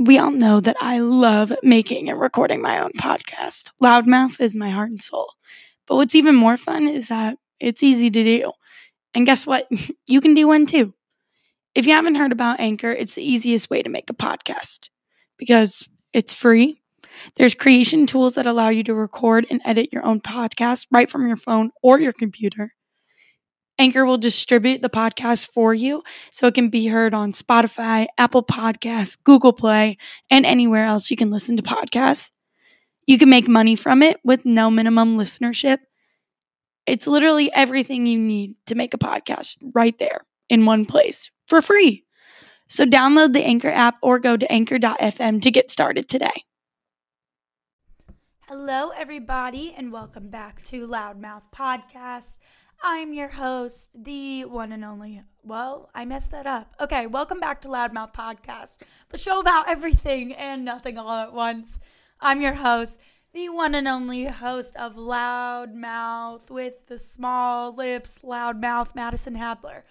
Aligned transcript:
we 0.00 0.18
all 0.18 0.30
know 0.30 0.60
that 0.60 0.76
I 0.80 1.00
love 1.00 1.52
making 1.62 2.08
and 2.08 2.20
recording 2.20 2.62
my 2.62 2.78
own 2.80 2.92
podcast. 2.98 3.70
Loudmouth 3.82 4.40
is 4.40 4.54
my 4.54 4.70
heart 4.70 4.90
and 4.90 5.02
soul. 5.02 5.32
But 5.86 5.96
what's 5.96 6.14
even 6.14 6.34
more 6.34 6.56
fun 6.56 6.86
is 6.88 7.08
that 7.08 7.38
it's 7.60 7.82
easy 7.82 8.10
to 8.10 8.22
do. 8.24 8.52
And 9.14 9.26
guess 9.26 9.46
what? 9.46 9.68
You 10.06 10.20
can 10.20 10.34
do 10.34 10.46
one 10.48 10.66
too. 10.66 10.94
If 11.74 11.86
you 11.86 11.92
haven't 11.94 12.16
heard 12.16 12.32
about 12.32 12.60
Anchor, 12.60 12.90
it's 12.90 13.14
the 13.14 13.24
easiest 13.24 13.70
way 13.70 13.82
to 13.82 13.90
make 13.90 14.10
a 14.10 14.14
podcast 14.14 14.90
because 15.38 15.86
it's 16.12 16.34
free. 16.34 16.80
There's 17.36 17.54
creation 17.54 18.06
tools 18.06 18.34
that 18.36 18.46
allow 18.46 18.70
you 18.70 18.84
to 18.84 18.94
record 18.94 19.46
and 19.50 19.60
edit 19.64 19.92
your 19.92 20.04
own 20.04 20.20
podcast 20.20 20.86
right 20.90 21.10
from 21.10 21.26
your 21.26 21.36
phone 21.36 21.70
or 21.82 22.00
your 22.00 22.12
computer. 22.12 22.74
Anchor 23.78 24.04
will 24.04 24.18
distribute 24.18 24.82
the 24.82 24.90
podcast 24.90 25.48
for 25.50 25.72
you 25.72 26.02
so 26.32 26.48
it 26.48 26.54
can 26.54 26.68
be 26.68 26.88
heard 26.88 27.14
on 27.14 27.32
Spotify, 27.32 28.06
Apple 28.18 28.42
Podcasts, 28.42 29.16
Google 29.22 29.52
Play, 29.52 29.96
and 30.30 30.44
anywhere 30.44 30.84
else 30.84 31.10
you 31.10 31.16
can 31.16 31.30
listen 31.30 31.56
to 31.56 31.62
podcasts. 31.62 32.32
You 33.06 33.18
can 33.18 33.30
make 33.30 33.46
money 33.46 33.76
from 33.76 34.02
it 34.02 34.18
with 34.24 34.44
no 34.44 34.70
minimum 34.70 35.16
listenership. 35.16 35.78
It's 36.86 37.06
literally 37.06 37.52
everything 37.52 38.06
you 38.06 38.18
need 38.18 38.56
to 38.66 38.74
make 38.74 38.94
a 38.94 38.98
podcast 38.98 39.56
right 39.72 39.96
there 39.98 40.26
in 40.48 40.66
one 40.66 40.84
place 40.84 41.30
for 41.46 41.62
free. 41.62 42.04
So 42.68 42.84
download 42.84 43.32
the 43.32 43.44
Anchor 43.44 43.70
app 43.70 43.96
or 44.02 44.18
go 44.18 44.36
to 44.36 44.52
anchor.fm 44.52 45.40
to 45.40 45.50
get 45.50 45.70
started 45.70 46.08
today. 46.08 46.44
Hello, 48.48 48.90
everybody, 48.96 49.74
and 49.76 49.92
welcome 49.92 50.30
back 50.30 50.62
to 50.64 50.86
Loudmouth 50.86 51.42
Podcast. 51.54 52.38
I'm 52.80 53.12
your 53.12 53.28
host, 53.28 53.90
the 53.92 54.44
one 54.44 54.70
and 54.70 54.84
only. 54.84 55.22
Well, 55.42 55.90
I 55.96 56.04
messed 56.04 56.30
that 56.30 56.46
up. 56.46 56.74
Okay, 56.80 57.08
welcome 57.08 57.40
back 57.40 57.60
to 57.62 57.68
Loudmouth 57.68 58.14
Podcast, 58.14 58.78
the 59.08 59.18
show 59.18 59.40
about 59.40 59.68
everything 59.68 60.32
and 60.32 60.64
nothing 60.64 60.96
all 60.96 61.18
at 61.18 61.32
once. 61.32 61.80
I'm 62.20 62.40
your 62.40 62.54
host, 62.54 63.00
the 63.32 63.48
one 63.48 63.74
and 63.74 63.88
only 63.88 64.26
host 64.26 64.76
of 64.76 64.94
Loudmouth 64.94 66.50
with 66.50 66.86
the 66.86 67.00
small 67.00 67.74
lips, 67.74 68.20
Loudmouth, 68.22 68.94
Madison 68.94 69.34
Hadler. 69.34 69.82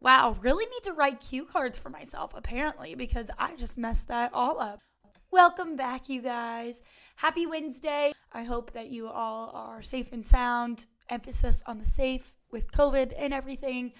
Wow, 0.00 0.36
really 0.40 0.66
need 0.66 0.82
to 0.82 0.92
write 0.92 1.20
cue 1.20 1.44
cards 1.44 1.78
for 1.78 1.88
myself, 1.88 2.32
apparently, 2.34 2.96
because 2.96 3.30
I 3.38 3.54
just 3.54 3.78
messed 3.78 4.08
that 4.08 4.34
all 4.34 4.58
up. 4.58 4.80
Welcome 5.30 5.76
back, 5.76 6.08
you 6.08 6.20
guys. 6.20 6.82
Happy 7.16 7.46
Wednesday. 7.46 8.12
I 8.32 8.42
hope 8.42 8.72
that 8.72 8.88
you 8.88 9.08
all 9.08 9.50
are 9.54 9.82
safe 9.82 10.12
and 10.12 10.26
sound 10.26 10.86
emphasis 11.08 11.62
on 11.66 11.78
the 11.78 11.86
safe 11.86 12.33
with 12.54 12.72
COVID 12.72 13.12
and 13.18 13.34
everything. 13.34 13.92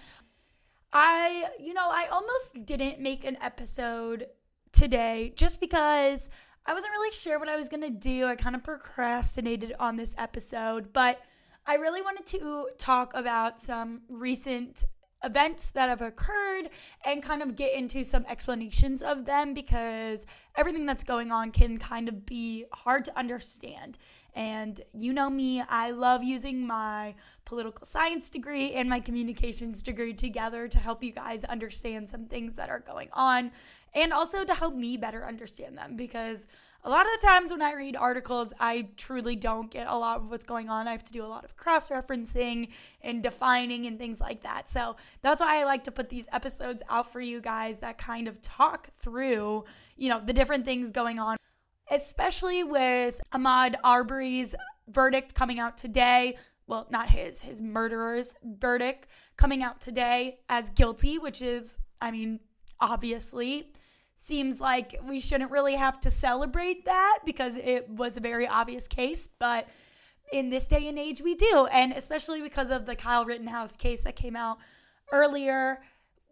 I, 0.92 1.48
you 1.60 1.74
know, 1.74 1.88
I 1.90 2.06
almost 2.10 2.64
didn't 2.64 3.00
make 3.00 3.24
an 3.24 3.36
episode 3.42 4.28
today 4.72 5.34
just 5.36 5.60
because 5.60 6.30
I 6.64 6.72
wasn't 6.72 6.92
really 6.92 7.12
sure 7.12 7.38
what 7.38 7.48
I 7.48 7.56
was 7.56 7.68
going 7.68 7.82
to 7.82 7.90
do. 7.90 8.26
I 8.26 8.36
kind 8.36 8.54
of 8.54 8.62
procrastinated 8.62 9.74
on 9.78 9.96
this 9.96 10.14
episode, 10.16 10.92
but 10.92 11.20
I 11.66 11.74
really 11.74 12.00
wanted 12.00 12.26
to 12.26 12.68
talk 12.78 13.12
about 13.14 13.60
some 13.60 14.02
recent 14.08 14.84
events 15.24 15.70
that 15.72 15.88
have 15.88 16.00
occurred 16.00 16.70
and 17.04 17.22
kind 17.22 17.42
of 17.42 17.56
get 17.56 17.74
into 17.74 18.04
some 18.04 18.24
explanations 18.28 19.02
of 19.02 19.24
them 19.24 19.54
because 19.54 20.26
everything 20.56 20.86
that's 20.86 21.04
going 21.04 21.32
on 21.32 21.50
can 21.50 21.78
kind 21.78 22.08
of 22.08 22.26
be 22.26 22.66
hard 22.72 23.04
to 23.06 23.18
understand. 23.18 23.98
And 24.34 24.80
you 24.92 25.12
know 25.12 25.30
me, 25.30 25.62
I 25.62 25.90
love 25.90 26.24
using 26.24 26.66
my 26.66 27.14
political 27.44 27.86
science 27.86 28.30
degree 28.30 28.72
and 28.72 28.88
my 28.88 29.00
communications 29.00 29.82
degree 29.82 30.14
together 30.14 30.66
to 30.68 30.78
help 30.78 31.04
you 31.04 31.12
guys 31.12 31.44
understand 31.44 32.08
some 32.08 32.26
things 32.26 32.56
that 32.56 32.68
are 32.68 32.80
going 32.80 33.08
on 33.12 33.52
and 33.94 34.12
also 34.12 34.44
to 34.44 34.54
help 34.54 34.74
me 34.74 34.96
better 34.96 35.24
understand 35.24 35.78
them 35.78 35.96
because 35.96 36.48
a 36.84 36.90
lot 36.90 37.06
of 37.06 37.12
the 37.18 37.26
times 37.26 37.50
when 37.50 37.62
I 37.62 37.72
read 37.72 37.96
articles, 37.96 38.52
I 38.60 38.88
truly 38.98 39.36
don't 39.36 39.70
get 39.70 39.86
a 39.86 39.96
lot 39.96 40.18
of 40.18 40.30
what's 40.30 40.44
going 40.44 40.68
on. 40.68 40.86
I 40.86 40.92
have 40.92 41.04
to 41.04 41.12
do 41.12 41.24
a 41.24 41.26
lot 41.26 41.42
of 41.44 41.56
cross 41.56 41.88
referencing 41.88 42.68
and 43.00 43.22
defining 43.22 43.86
and 43.86 43.98
things 43.98 44.20
like 44.20 44.42
that. 44.42 44.68
So 44.68 44.96
that's 45.22 45.40
why 45.40 45.62
I 45.62 45.64
like 45.64 45.84
to 45.84 45.90
put 45.90 46.10
these 46.10 46.28
episodes 46.30 46.82
out 46.90 47.10
for 47.10 47.20
you 47.20 47.40
guys 47.40 47.78
that 47.78 47.96
kind 47.96 48.28
of 48.28 48.42
talk 48.42 48.90
through, 48.98 49.64
you 49.96 50.10
know, 50.10 50.20
the 50.22 50.34
different 50.34 50.66
things 50.66 50.90
going 50.90 51.18
on, 51.18 51.38
especially 51.90 52.62
with 52.62 53.18
Ahmaud 53.32 53.76
Arbery's 53.82 54.54
verdict 54.86 55.34
coming 55.34 55.58
out 55.58 55.78
today. 55.78 56.36
Well, 56.66 56.86
not 56.90 57.08
his, 57.08 57.40
his 57.42 57.62
murderer's 57.62 58.34
verdict 58.42 59.06
coming 59.38 59.62
out 59.62 59.80
today 59.80 60.40
as 60.50 60.68
guilty, 60.68 61.18
which 61.18 61.40
is, 61.40 61.78
I 62.02 62.10
mean, 62.10 62.40
obviously 62.78 63.72
seems 64.16 64.60
like 64.60 64.98
we 65.06 65.20
shouldn't 65.20 65.50
really 65.50 65.74
have 65.74 66.00
to 66.00 66.10
celebrate 66.10 66.84
that 66.84 67.20
because 67.24 67.56
it 67.56 67.88
was 67.88 68.16
a 68.16 68.20
very 68.20 68.46
obvious 68.46 68.86
case, 68.88 69.28
but 69.38 69.68
in 70.32 70.50
this 70.50 70.66
day 70.66 70.88
and 70.88 70.98
age 70.98 71.20
we 71.20 71.34
do. 71.34 71.68
And 71.72 71.92
especially 71.92 72.40
because 72.40 72.70
of 72.70 72.86
the 72.86 72.96
Kyle 72.96 73.24
Rittenhouse 73.24 73.76
case 73.76 74.02
that 74.02 74.16
came 74.16 74.36
out 74.36 74.58
earlier, 75.12 75.80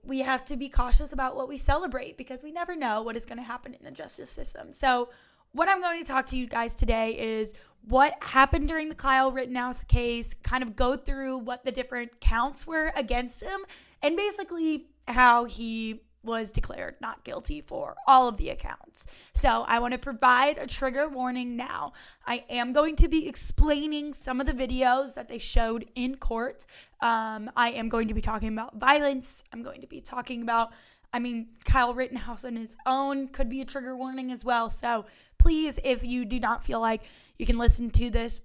we 0.05 0.21
have 0.21 0.45
to 0.47 0.57
be 0.57 0.69
cautious 0.69 1.13
about 1.13 1.37
what 1.37 1.49
we 1.49 1.57
celebrate 1.57 2.17
because 2.17 2.43
we 2.43 2.53
never 2.53 2.75
know 2.75 3.03
what 3.03 3.17
is 3.17 3.27
going 3.27 3.39
to 3.39 3.45
happen 3.45 3.75
in 3.75 3.85
the 3.85 3.91
justice 3.91 4.31
system. 4.31 4.73
So, 4.73 5.11
what 5.55 5.69
I'm 5.69 5.83
going 5.83 6.03
to 6.03 6.11
talk 6.11 6.25
to 6.29 6.39
you 6.39 6.47
guys 6.47 6.75
today 6.75 7.11
is 7.19 7.53
what 7.87 8.15
happened 8.23 8.69
during 8.69 8.89
the 8.89 8.95
Kyle 8.95 9.31
Rittenhouse 9.31 9.85
case, 9.85 10.35
kind 10.43 10.63
of 10.63 10.75
go 10.75 10.97
through 10.97 11.39
what 11.39 11.63
the 11.63 11.71
different 11.71 12.21
counts 12.21 12.67
were 12.67 12.91
against 12.97 13.43
him, 13.43 13.61
and 14.01 14.17
basically 14.17 14.87
how 15.09 15.45
he 15.45 16.01
was 16.23 16.53
declared 16.53 16.97
not 17.01 17.25
guilty 17.25 17.61
for 17.61 17.97
all 18.07 18.29
of 18.29 18.37
the 18.37 18.49
accounts. 18.49 19.07
So 19.35 19.65
I 19.67 19.79
want 19.79 19.93
to 19.93 19.99
provide 19.99 20.59
a 20.59 20.67
trigger 20.67 21.09
warning 21.09 21.57
now. 21.57 21.93
I 22.27 22.45
am 22.49 22.73
going 22.73 22.97
to 22.97 23.09
be 23.09 23.27
explaining 23.29 24.13
some 24.13 24.41
of 24.41 24.47
the 24.47 24.53
videos 24.53 25.15
that 25.15 25.29
they 25.29 25.39
showed 25.39 25.87
in 25.95 26.17
court. 26.17 26.67
Um, 27.01 27.51
I 27.57 27.71
am 27.71 27.89
going 27.89 28.09
to 28.09 28.15
be 28.15 28.21
talking 28.21 28.49
about 28.49 28.77
violence. 28.77 29.43
I'm 29.53 29.63
going 29.63 29.81
to 29.81 29.87
be 29.87 30.01
talking 30.01 30.43
about, 30.43 30.73
I 31.13 31.19
mean, 31.19 31.49
Kyle 31.65 31.95
Rittenhouse 31.95 32.45
on 32.45 32.57
his 32.57 32.77
own 32.87 33.29
could 33.29 33.49
be 33.49 33.61
a 33.61 33.65
trigger 33.65 33.97
warning 33.97 34.31
as 34.31 34.45
well. 34.45 34.71
So 34.71 35.07
please, 35.39 35.79
if 35.83 36.05
you 36.05 36.25
do 36.25 36.39
not 36.39 36.65
feel 36.65 36.81
like 36.81 37.03
you 37.39 37.47
can 37.47 37.59
listen 37.59 37.91
to 37.91 38.11
this 38.11 38.41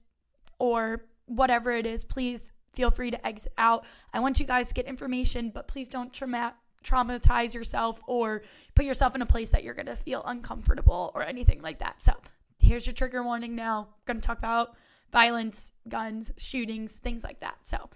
or 0.59 1.05
whatever 1.27 1.71
it 1.71 1.85
is, 1.85 2.03
please 2.03 2.51
feel 2.73 2.91
free 2.91 3.11
to 3.11 3.27
exit 3.27 3.53
out. 3.57 3.85
I 4.13 4.19
want 4.19 4.39
you 4.39 4.45
guys 4.45 4.69
to 4.69 4.73
get 4.73 4.85
information, 4.85 5.51
but 5.53 5.67
please 5.67 5.87
don't 5.87 6.13
trauma 6.13 6.55
traumatize 6.83 7.53
yourself 7.53 8.01
or 8.07 8.43
put 8.75 8.85
yourself 8.85 9.15
in 9.15 9.21
a 9.21 9.25
place 9.25 9.49
that 9.51 9.63
you're 9.63 9.73
going 9.73 9.87
to 9.87 9.95
feel 9.95 10.23
uncomfortable 10.25 11.11
or 11.15 11.23
anything 11.23 11.61
like 11.61 11.79
that. 11.79 12.01
So, 12.01 12.13
here's 12.59 12.85
your 12.85 12.93
trigger 12.93 13.23
warning 13.23 13.55
now. 13.55 13.89
Going 14.05 14.19
to 14.19 14.25
talk 14.25 14.37
about 14.37 14.75
violence, 15.11 15.71
guns, 15.87 16.31
shootings, 16.37 16.95
things 16.95 17.23
like 17.23 17.39
that. 17.39 17.57
So, 17.63 17.89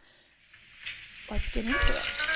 let's 1.30 1.50
get 1.50 1.66
into 1.66 1.76
it. 1.76 2.31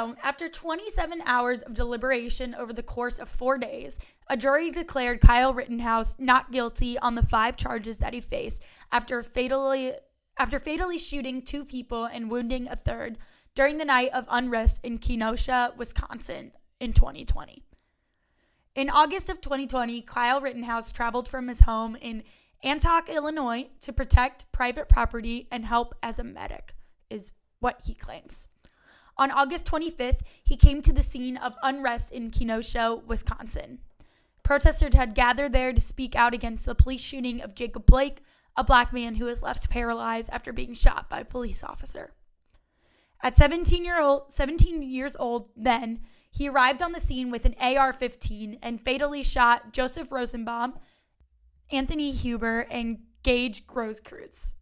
So, 0.00 0.16
after 0.22 0.48
27 0.48 1.20
hours 1.26 1.60
of 1.60 1.74
deliberation 1.74 2.54
over 2.54 2.72
the 2.72 2.82
course 2.82 3.18
of 3.18 3.28
four 3.28 3.58
days, 3.58 3.98
a 4.28 4.36
jury 4.36 4.70
declared 4.70 5.20
Kyle 5.20 5.52
Rittenhouse 5.52 6.16
not 6.18 6.50
guilty 6.50 6.98
on 6.98 7.16
the 7.16 7.22
five 7.22 7.54
charges 7.54 7.98
that 7.98 8.14
he 8.14 8.22
faced 8.22 8.62
after 8.90 9.22
fatally 9.22 9.92
after 10.38 10.58
fatally 10.58 10.98
shooting 10.98 11.42
two 11.42 11.66
people 11.66 12.06
and 12.06 12.30
wounding 12.30 12.66
a 12.66 12.76
third 12.76 13.18
during 13.54 13.76
the 13.76 13.84
night 13.84 14.08
of 14.14 14.24
unrest 14.30 14.80
in 14.82 14.96
Kenosha, 14.96 15.74
Wisconsin 15.76 16.52
in 16.80 16.94
2020. 16.94 17.62
In 18.74 18.88
August 18.88 19.28
of 19.28 19.42
2020, 19.42 20.00
Kyle 20.00 20.40
Rittenhouse 20.40 20.92
traveled 20.92 21.28
from 21.28 21.48
his 21.48 21.60
home 21.60 21.94
in 21.94 22.22
Antioch, 22.62 23.10
Illinois 23.10 23.68
to 23.82 23.92
protect 23.92 24.50
private 24.50 24.88
property 24.88 25.46
and 25.50 25.66
help 25.66 25.94
as 26.02 26.18
a 26.18 26.24
medic, 26.24 26.74
is 27.10 27.32
what 27.58 27.82
he 27.84 27.92
claims. 27.92 28.48
On 29.20 29.30
August 29.30 29.66
25th, 29.66 30.20
he 30.42 30.56
came 30.56 30.80
to 30.80 30.94
the 30.94 31.02
scene 31.02 31.36
of 31.36 31.54
unrest 31.62 32.10
in 32.10 32.30
Kenosha, 32.30 32.96
Wisconsin. 33.06 33.80
Protesters 34.42 34.94
had 34.94 35.14
gathered 35.14 35.52
there 35.52 35.74
to 35.74 35.80
speak 35.80 36.16
out 36.16 36.32
against 36.32 36.64
the 36.64 36.74
police 36.74 37.02
shooting 37.02 37.42
of 37.42 37.54
Jacob 37.54 37.84
Blake, 37.84 38.22
a 38.56 38.64
black 38.64 38.94
man 38.94 39.16
who 39.16 39.26
was 39.26 39.42
left 39.42 39.68
paralyzed 39.68 40.30
after 40.32 40.54
being 40.54 40.72
shot 40.72 41.10
by 41.10 41.20
a 41.20 41.24
police 41.26 41.62
officer. 41.62 42.14
At 43.22 43.36
17, 43.36 43.84
year 43.84 44.00
old, 44.00 44.32
17 44.32 44.80
years 44.80 45.14
old, 45.16 45.50
then, 45.54 46.00
he 46.30 46.48
arrived 46.48 46.80
on 46.80 46.92
the 46.92 46.98
scene 46.98 47.30
with 47.30 47.44
an 47.44 47.54
AR 47.60 47.92
15 47.92 48.58
and 48.62 48.80
fatally 48.80 49.22
shot 49.22 49.74
Joseph 49.74 50.10
Rosenbaum, 50.10 50.78
Anthony 51.70 52.10
Huber, 52.10 52.60
and 52.70 53.00
Gage 53.22 53.66
Grosskreutz. 53.66 54.52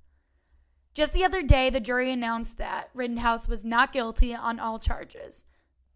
Just 0.99 1.13
the 1.13 1.25
other 1.25 1.43
day, 1.43 1.71
the 1.71 1.79
jury 1.79 2.11
announced 2.11 2.59
that 2.59 2.91
Rittenhouse 2.93 3.47
was 3.47 3.65
not 3.65 3.93
guilty 3.93 4.35
on 4.35 4.59
all 4.59 4.81
charges. 4.81 5.45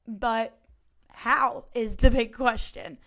But 0.07 0.57
how 1.09 1.65
is 1.75 1.97
the 1.97 2.09
big 2.09 2.33
question? 2.33 2.99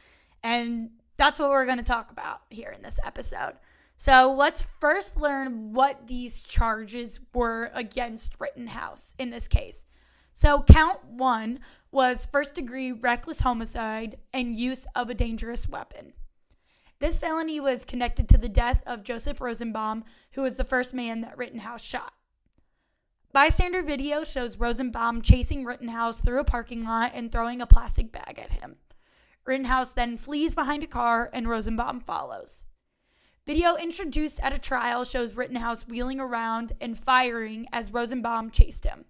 And 0.43 0.89
that's 1.15 1.39
what 1.39 1.51
we're 1.51 1.65
going 1.65 1.77
to 1.77 1.85
talk 1.85 2.11
about 2.11 2.41
here 2.49 2.69
in 2.69 2.81
this 2.81 2.99
episode. 3.01 3.53
So 3.95 4.35
let's 4.37 4.61
first 4.61 5.15
learn 5.15 5.71
what 5.71 6.07
these 6.07 6.41
charges 6.41 7.21
were 7.33 7.71
against 7.73 8.33
Rittenhouse 8.41 9.15
in 9.17 9.29
this 9.29 9.47
case. 9.47 9.85
So, 10.33 10.63
count 10.63 10.99
one 11.05 11.59
was 11.91 12.27
first 12.29 12.55
degree 12.55 12.91
reckless 12.91 13.39
homicide 13.39 14.17
and 14.33 14.57
use 14.57 14.85
of 14.95 15.09
a 15.09 15.13
dangerous 15.13 15.69
weapon. 15.69 16.11
This 16.99 17.19
felony 17.19 17.59
was 17.59 17.83
connected 17.83 18.29
to 18.29 18.37
the 18.37 18.47
death 18.47 18.81
of 18.85 19.03
Joseph 19.03 19.41
Rosenbaum, 19.41 20.05
who 20.31 20.43
was 20.43 20.55
the 20.55 20.63
first 20.63 20.93
man 20.93 21.21
that 21.21 21.37
Rittenhouse 21.37 21.83
shot. 21.83 22.13
Bystander 23.33 23.83
video 23.83 24.23
shows 24.23 24.57
Rosenbaum 24.57 25.21
chasing 25.21 25.65
Rittenhouse 25.65 26.21
through 26.21 26.39
a 26.39 26.45
parking 26.45 26.85
lot 26.85 27.11
and 27.13 27.29
throwing 27.29 27.61
a 27.61 27.67
plastic 27.67 28.13
bag 28.13 28.39
at 28.39 28.53
him. 28.53 28.77
Rittenhouse 29.45 29.91
then 29.91 30.17
flees 30.17 30.55
behind 30.55 30.83
a 30.83 30.87
car 30.87 31.29
and 31.33 31.49
Rosenbaum 31.49 31.99
follows. 31.99 32.63
Video 33.45 33.75
introduced 33.75 34.39
at 34.39 34.53
a 34.53 34.57
trial 34.57 35.03
shows 35.03 35.35
Rittenhouse 35.35 35.85
wheeling 35.85 36.21
around 36.21 36.71
and 36.79 36.97
firing 36.97 37.67
as 37.73 37.91
Rosenbaum 37.91 38.51
chased 38.51 38.85
him. 38.85 39.03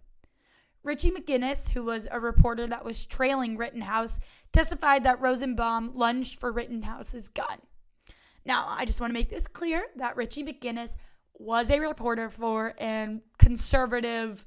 Richie 0.81 1.11
McGinnis, 1.11 1.69
who 1.69 1.83
was 1.83 2.07
a 2.09 2.19
reporter 2.19 2.65
that 2.65 2.83
was 2.83 3.05
trailing 3.05 3.57
Rittenhouse, 3.57 4.19
testified 4.51 5.03
that 5.03 5.21
Rosenbaum 5.21 5.91
lunged 5.95 6.39
for 6.39 6.51
Rittenhouse's 6.51 7.29
gun. 7.29 7.59
Now, 8.45 8.67
I 8.69 8.85
just 8.85 9.01
want 9.01 9.11
to 9.11 9.15
make 9.15 9.29
this 9.29 9.47
clear 9.47 9.85
that 9.95 10.15
Richie 10.15 10.43
McGinnis 10.43 10.95
was 11.33 11.69
a 11.69 11.79
reporter 11.79 12.29
for 12.29 12.73
a 12.79 13.19
conservative 13.39 14.45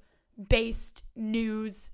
based 0.49 1.03
news. 1.17 1.91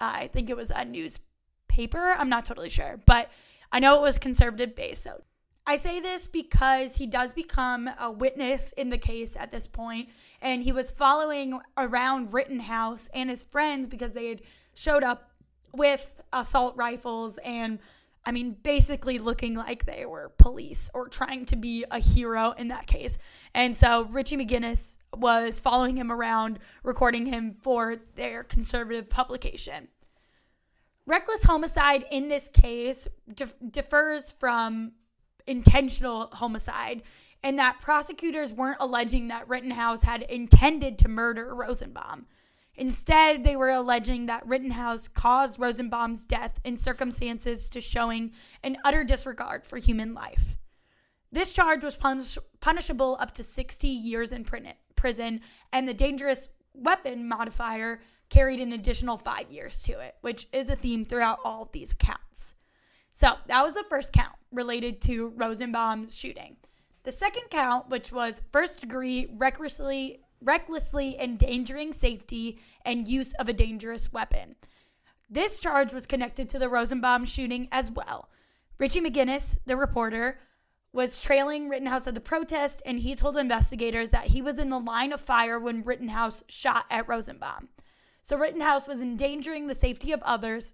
I 0.00 0.28
think 0.28 0.50
it 0.50 0.56
was 0.56 0.70
a 0.70 0.84
newspaper. 0.84 2.14
I'm 2.16 2.28
not 2.28 2.44
totally 2.44 2.68
sure, 2.68 3.00
but 3.06 3.30
I 3.72 3.80
know 3.80 3.96
it 3.96 4.02
was 4.02 4.18
conservative 4.18 4.74
based. 4.76 5.02
So 5.02 5.22
I 5.66 5.76
say 5.76 6.00
this 6.00 6.26
because 6.26 6.96
he 6.96 7.06
does 7.06 7.32
become 7.32 7.90
a 7.98 8.10
witness 8.10 8.72
in 8.72 8.90
the 8.90 8.98
case 8.98 9.36
at 9.36 9.50
this 9.50 9.66
point, 9.66 10.08
and 10.40 10.62
he 10.62 10.72
was 10.72 10.90
following 10.90 11.60
around 11.76 12.32
Rittenhouse 12.32 13.08
and 13.12 13.28
his 13.28 13.42
friends 13.42 13.88
because 13.88 14.12
they 14.12 14.28
had 14.28 14.42
showed 14.74 15.02
up 15.02 15.30
with 15.72 16.22
assault 16.32 16.74
rifles 16.76 17.38
and 17.44 17.78
I 18.24 18.32
mean, 18.32 18.56
basically 18.62 19.18
looking 19.18 19.54
like 19.54 19.86
they 19.86 20.04
were 20.04 20.32
police 20.38 20.90
or 20.92 21.08
trying 21.08 21.46
to 21.46 21.56
be 21.56 21.84
a 21.90 21.98
hero 21.98 22.52
in 22.52 22.68
that 22.68 22.86
case. 22.86 23.16
And 23.54 23.76
so 23.76 24.04
Richie 24.04 24.36
McGinnis 24.36 24.96
was 25.16 25.60
following 25.60 25.96
him 25.96 26.12
around, 26.12 26.58
recording 26.82 27.26
him 27.26 27.56
for 27.62 27.96
their 28.16 28.44
conservative 28.44 29.08
publication. 29.08 29.88
Reckless 31.06 31.44
homicide 31.44 32.04
in 32.10 32.28
this 32.28 32.48
case 32.48 33.08
dif- 33.34 33.56
differs 33.70 34.30
from 34.30 34.92
intentional 35.46 36.28
homicide 36.32 37.02
and 37.42 37.58
that 37.58 37.80
prosecutors 37.80 38.52
weren't 38.52 38.78
alleging 38.80 39.28
that 39.28 39.48
Rittenhouse 39.48 40.02
had 40.02 40.22
intended 40.22 40.98
to 40.98 41.08
murder 41.08 41.54
Rosenbaum. 41.54 42.26
Instead, 42.78 43.42
they 43.42 43.56
were 43.56 43.70
alleging 43.70 44.26
that 44.26 44.46
Rittenhouse 44.46 45.08
caused 45.08 45.58
Rosenbaum's 45.58 46.24
death 46.24 46.60
in 46.64 46.76
circumstances 46.76 47.68
to 47.70 47.80
showing 47.80 48.30
an 48.62 48.76
utter 48.84 49.02
disregard 49.02 49.66
for 49.66 49.78
human 49.78 50.14
life. 50.14 50.56
This 51.32 51.52
charge 51.52 51.82
was 51.82 51.96
punish- 51.96 52.38
punishable 52.60 53.16
up 53.18 53.34
to 53.34 53.42
60 53.42 53.88
years 53.88 54.30
in 54.30 54.44
prison, 54.44 55.40
and 55.72 55.88
the 55.88 55.92
dangerous 55.92 56.48
weapon 56.72 57.28
modifier 57.28 58.00
carried 58.28 58.60
an 58.60 58.72
additional 58.72 59.18
five 59.18 59.50
years 59.50 59.82
to 59.82 59.98
it, 59.98 60.14
which 60.20 60.46
is 60.52 60.68
a 60.68 60.76
theme 60.76 61.04
throughout 61.04 61.40
all 61.44 61.62
of 61.62 61.72
these 61.72 61.90
accounts. 61.90 62.54
So 63.10 63.34
that 63.48 63.64
was 63.64 63.74
the 63.74 63.84
first 63.90 64.12
count 64.12 64.36
related 64.52 65.00
to 65.02 65.30
Rosenbaum's 65.30 66.16
shooting. 66.16 66.58
The 67.02 67.10
second 67.10 67.50
count, 67.50 67.88
which 67.88 68.12
was 68.12 68.42
first 68.52 68.80
degree 68.80 69.26
recklessly 69.36 70.20
recklessly 70.42 71.18
endangering 71.18 71.92
safety 71.92 72.60
and 72.84 73.08
use 73.08 73.32
of 73.34 73.48
a 73.48 73.52
dangerous 73.52 74.12
weapon. 74.12 74.56
This 75.28 75.58
charge 75.58 75.92
was 75.92 76.06
connected 76.06 76.48
to 76.48 76.58
the 76.58 76.68
Rosenbaum 76.68 77.26
shooting 77.26 77.68
as 77.70 77.90
well. 77.90 78.28
Richie 78.78 79.00
McGinnis, 79.00 79.58
the 79.66 79.76
reporter, 79.76 80.38
was 80.92 81.20
trailing 81.20 81.68
Rittenhouse 81.68 82.06
at 82.06 82.14
the 82.14 82.20
protest, 82.20 82.80
and 82.86 83.00
he 83.00 83.14
told 83.14 83.36
investigators 83.36 84.10
that 84.10 84.28
he 84.28 84.40
was 84.40 84.58
in 84.58 84.70
the 84.70 84.78
line 84.78 85.12
of 85.12 85.20
fire 85.20 85.58
when 85.58 85.84
Rittenhouse 85.84 86.42
shot 86.48 86.86
at 86.90 87.06
Rosenbaum. 87.06 87.68
So 88.22 88.36
Rittenhouse 88.36 88.88
was 88.88 89.00
endangering 89.00 89.66
the 89.66 89.74
safety 89.74 90.12
of 90.12 90.22
others, 90.22 90.72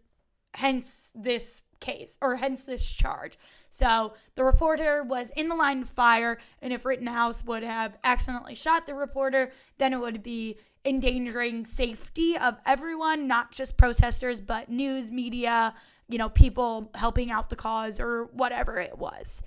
hence 0.55 1.11
this 1.15 1.63
case, 1.81 2.19
or 2.21 2.37
hence 2.37 2.65
this 2.65 2.89
charge. 2.91 3.39
So 3.69 4.15
the 4.35 4.45
reporter 4.45 5.03
was 5.03 5.31
in 5.37 5.49
the 5.49 5.57
line 5.57 5.83
of 5.83 5.89
fire, 5.89 6.39
and 6.63 6.73
if 6.73 6.85
Rittenhouse 6.85 7.45
would 7.45 7.63
have 7.63 7.97
accidentally 8.05 8.55
shot 8.55 8.87
the 8.87 8.95
reporter, 8.95 9.53
then 9.79 9.93
it 9.93 10.01
would 10.01 10.23
be 10.23 10.59
endangering 10.85 11.65
safety 11.65 12.37
of 12.37 12.59
everyone, 12.67 13.27
not 13.27 13.53
just 13.53 13.77
protesters, 13.77 14.41
but 14.41 14.69
news, 14.69 15.11
media, 15.11 15.75
you 16.09 16.19
know, 16.19 16.29
people 16.29 16.91
helping 16.95 17.31
out 17.31 17.51
the 17.51 17.57
cause 17.57 17.99
or 17.99 18.25
whatever 18.33 18.79
it 18.79 18.99
was. 18.99 19.43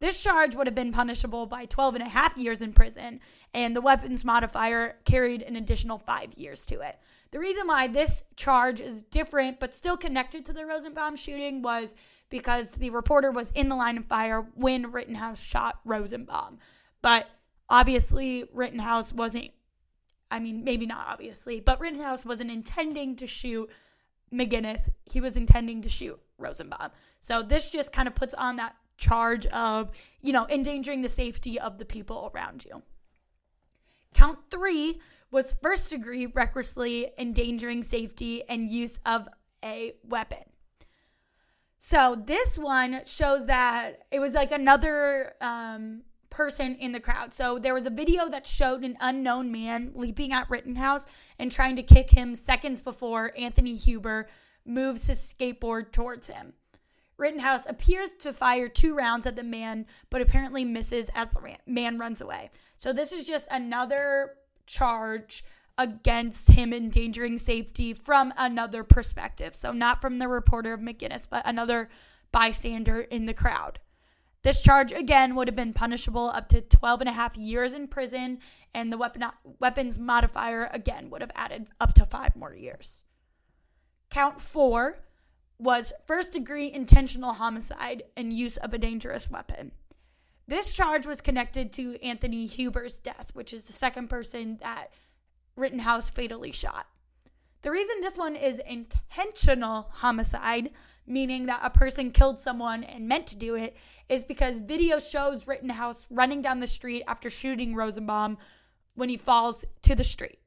This 0.00 0.22
charge 0.22 0.54
would 0.54 0.66
have 0.66 0.74
been 0.74 0.92
punishable 0.92 1.46
by 1.46 1.66
12 1.66 1.96
and 1.96 2.04
a 2.04 2.08
half 2.08 2.36
years 2.36 2.62
in 2.62 2.72
prison, 2.72 3.20
and 3.52 3.76
the 3.76 3.82
weapons 3.82 4.24
modifier 4.24 4.96
carried 5.04 5.42
an 5.42 5.56
additional 5.56 5.98
five 5.98 6.32
years 6.34 6.64
to 6.66 6.80
it. 6.80 6.98
The 7.32 7.38
reason 7.38 7.66
why 7.66 7.86
this 7.86 8.24
charge 8.36 8.80
is 8.80 9.02
different 9.02 9.60
but 9.60 9.74
still 9.74 9.96
connected 9.96 10.44
to 10.46 10.52
the 10.52 10.66
Rosenbaum 10.66 11.16
shooting 11.16 11.62
was 11.62 11.94
because 12.28 12.70
the 12.70 12.90
reporter 12.90 13.30
was 13.30 13.50
in 13.52 13.68
the 13.68 13.76
line 13.76 13.98
of 13.98 14.06
fire 14.06 14.46
when 14.54 14.90
Rittenhouse 14.90 15.42
shot 15.42 15.80
Rosenbaum. 15.84 16.58
But 17.02 17.28
obviously, 17.68 18.44
Rittenhouse 18.52 19.12
wasn't, 19.12 19.50
I 20.30 20.38
mean, 20.38 20.64
maybe 20.64 20.86
not 20.86 21.06
obviously, 21.08 21.60
but 21.60 21.80
Rittenhouse 21.80 22.24
wasn't 22.24 22.50
intending 22.50 23.16
to 23.16 23.26
shoot 23.26 23.70
McGinnis. 24.32 24.88
He 25.04 25.20
was 25.20 25.36
intending 25.36 25.82
to 25.82 25.88
shoot 25.88 26.20
Rosenbaum. 26.38 26.90
So 27.20 27.42
this 27.42 27.70
just 27.70 27.92
kind 27.92 28.08
of 28.08 28.14
puts 28.14 28.34
on 28.34 28.56
that 28.56 28.74
charge 28.96 29.46
of, 29.46 29.90
you 30.20 30.32
know, 30.32 30.46
endangering 30.48 31.02
the 31.02 31.08
safety 31.08 31.58
of 31.58 31.78
the 31.78 31.84
people 31.84 32.30
around 32.34 32.64
you. 32.64 32.82
Count 34.14 34.38
three 34.50 35.00
was 35.30 35.56
first 35.62 35.90
degree 35.90 36.26
recklessly 36.26 37.12
endangering 37.18 37.82
safety 37.82 38.42
and 38.48 38.70
use 38.70 38.98
of 39.06 39.28
a 39.64 39.94
weapon. 40.04 40.44
So 41.78 42.14
this 42.26 42.58
one 42.58 43.02
shows 43.06 43.46
that 43.46 44.04
it 44.10 44.20
was 44.20 44.34
like 44.34 44.52
another 44.52 45.34
um, 45.40 46.02
person 46.28 46.76
in 46.76 46.92
the 46.92 47.00
crowd. 47.00 47.32
So 47.32 47.58
there 47.58 47.74
was 47.74 47.86
a 47.86 47.90
video 47.90 48.28
that 48.28 48.46
showed 48.46 48.84
an 48.84 48.96
unknown 49.00 49.50
man 49.50 49.92
leaping 49.94 50.32
at 50.32 50.50
Rittenhouse 50.50 51.06
and 51.38 51.50
trying 51.50 51.76
to 51.76 51.82
kick 51.82 52.10
him 52.10 52.36
seconds 52.36 52.80
before 52.80 53.32
Anthony 53.36 53.76
Huber 53.76 54.28
moves 54.64 55.06
his 55.06 55.18
skateboard 55.18 55.92
towards 55.92 56.26
him. 56.26 56.54
Rittenhouse 57.16 57.66
appears 57.66 58.10
to 58.20 58.32
fire 58.32 58.68
two 58.68 58.94
rounds 58.94 59.26
at 59.26 59.36
the 59.36 59.42
man, 59.42 59.84
but 60.08 60.22
apparently 60.22 60.64
misses 60.64 61.10
as 61.14 61.28
the 61.30 61.56
man 61.66 61.98
runs 61.98 62.20
away. 62.20 62.50
So 62.78 62.92
this 62.92 63.12
is 63.12 63.26
just 63.26 63.46
another 63.50 64.36
charge 64.70 65.44
against 65.76 66.50
him 66.50 66.72
endangering 66.72 67.38
safety 67.38 67.94
from 67.94 68.32
another 68.36 68.84
perspective. 68.84 69.54
So, 69.54 69.72
not 69.72 70.00
from 70.00 70.18
the 70.18 70.28
reporter 70.28 70.72
of 70.72 70.80
McGinnis, 70.80 71.26
but 71.28 71.42
another 71.46 71.88
bystander 72.32 73.00
in 73.00 73.26
the 73.26 73.34
crowd. 73.34 73.80
This 74.42 74.60
charge, 74.60 74.92
again, 74.92 75.34
would 75.34 75.48
have 75.48 75.56
been 75.56 75.74
punishable 75.74 76.30
up 76.30 76.48
to 76.48 76.62
12 76.62 77.00
and 77.00 77.08
a 77.08 77.12
half 77.12 77.36
years 77.36 77.74
in 77.74 77.88
prison, 77.88 78.38
and 78.72 78.92
the 78.92 78.96
weapon, 78.96 79.24
weapons 79.58 79.98
modifier, 79.98 80.70
again, 80.72 81.10
would 81.10 81.20
have 81.20 81.32
added 81.34 81.66
up 81.80 81.92
to 81.94 82.06
five 82.06 82.36
more 82.36 82.54
years. 82.54 83.04
Count 84.10 84.40
four 84.40 85.00
was 85.58 85.92
first 86.06 86.32
degree 86.32 86.72
intentional 86.72 87.34
homicide 87.34 88.02
and 88.16 88.32
use 88.32 88.56
of 88.56 88.72
a 88.72 88.78
dangerous 88.78 89.30
weapon. 89.30 89.72
This 90.50 90.72
charge 90.72 91.06
was 91.06 91.20
connected 91.20 91.72
to 91.74 92.02
Anthony 92.02 92.44
Huber's 92.44 92.98
death, 92.98 93.30
which 93.34 93.52
is 93.52 93.62
the 93.64 93.72
second 93.72 94.08
person 94.08 94.58
that 94.60 94.88
Rittenhouse 95.54 96.10
fatally 96.10 96.50
shot. 96.50 96.88
The 97.62 97.70
reason 97.70 98.00
this 98.00 98.18
one 98.18 98.34
is 98.34 98.60
intentional 98.66 99.90
homicide, 99.92 100.70
meaning 101.06 101.46
that 101.46 101.60
a 101.62 101.70
person 101.70 102.10
killed 102.10 102.40
someone 102.40 102.82
and 102.82 103.06
meant 103.06 103.28
to 103.28 103.36
do 103.36 103.54
it, 103.54 103.76
is 104.08 104.24
because 104.24 104.58
video 104.58 104.98
shows 104.98 105.46
Rittenhouse 105.46 106.08
running 106.10 106.42
down 106.42 106.58
the 106.58 106.66
street 106.66 107.04
after 107.06 107.30
shooting 107.30 107.76
Rosenbaum 107.76 108.36
when 108.96 109.08
he 109.08 109.16
falls 109.16 109.64
to 109.82 109.94
the 109.94 110.02
street. 110.02 110.40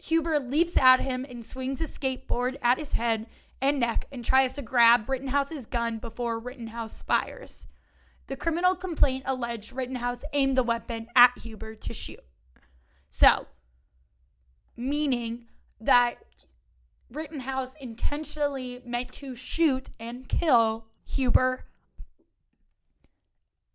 Huber 0.00 0.40
leaps 0.40 0.78
at 0.78 1.00
him 1.00 1.26
and 1.28 1.44
swings 1.44 1.82
a 1.82 1.84
skateboard 1.84 2.56
at 2.62 2.78
his 2.78 2.92
head 2.92 3.26
and 3.60 3.78
neck 3.78 4.06
and 4.10 4.24
tries 4.24 4.54
to 4.54 4.62
grab 4.62 5.06
Rittenhouse's 5.06 5.66
gun 5.66 5.98
before 5.98 6.38
Rittenhouse 6.38 7.02
fires. 7.02 7.66
The 8.28 8.36
criminal 8.36 8.74
complaint 8.74 9.24
alleged 9.26 9.72
Rittenhouse 9.72 10.22
aimed 10.32 10.56
the 10.56 10.62
weapon 10.62 11.08
at 11.16 11.36
Huber 11.38 11.74
to 11.74 11.94
shoot. 11.94 12.20
So, 13.10 13.46
meaning 14.76 15.46
that 15.80 16.18
Rittenhouse 17.10 17.74
intentionally 17.80 18.82
meant 18.84 19.12
to 19.14 19.34
shoot 19.34 19.88
and 19.98 20.28
kill 20.28 20.86
Huber. 21.06 21.64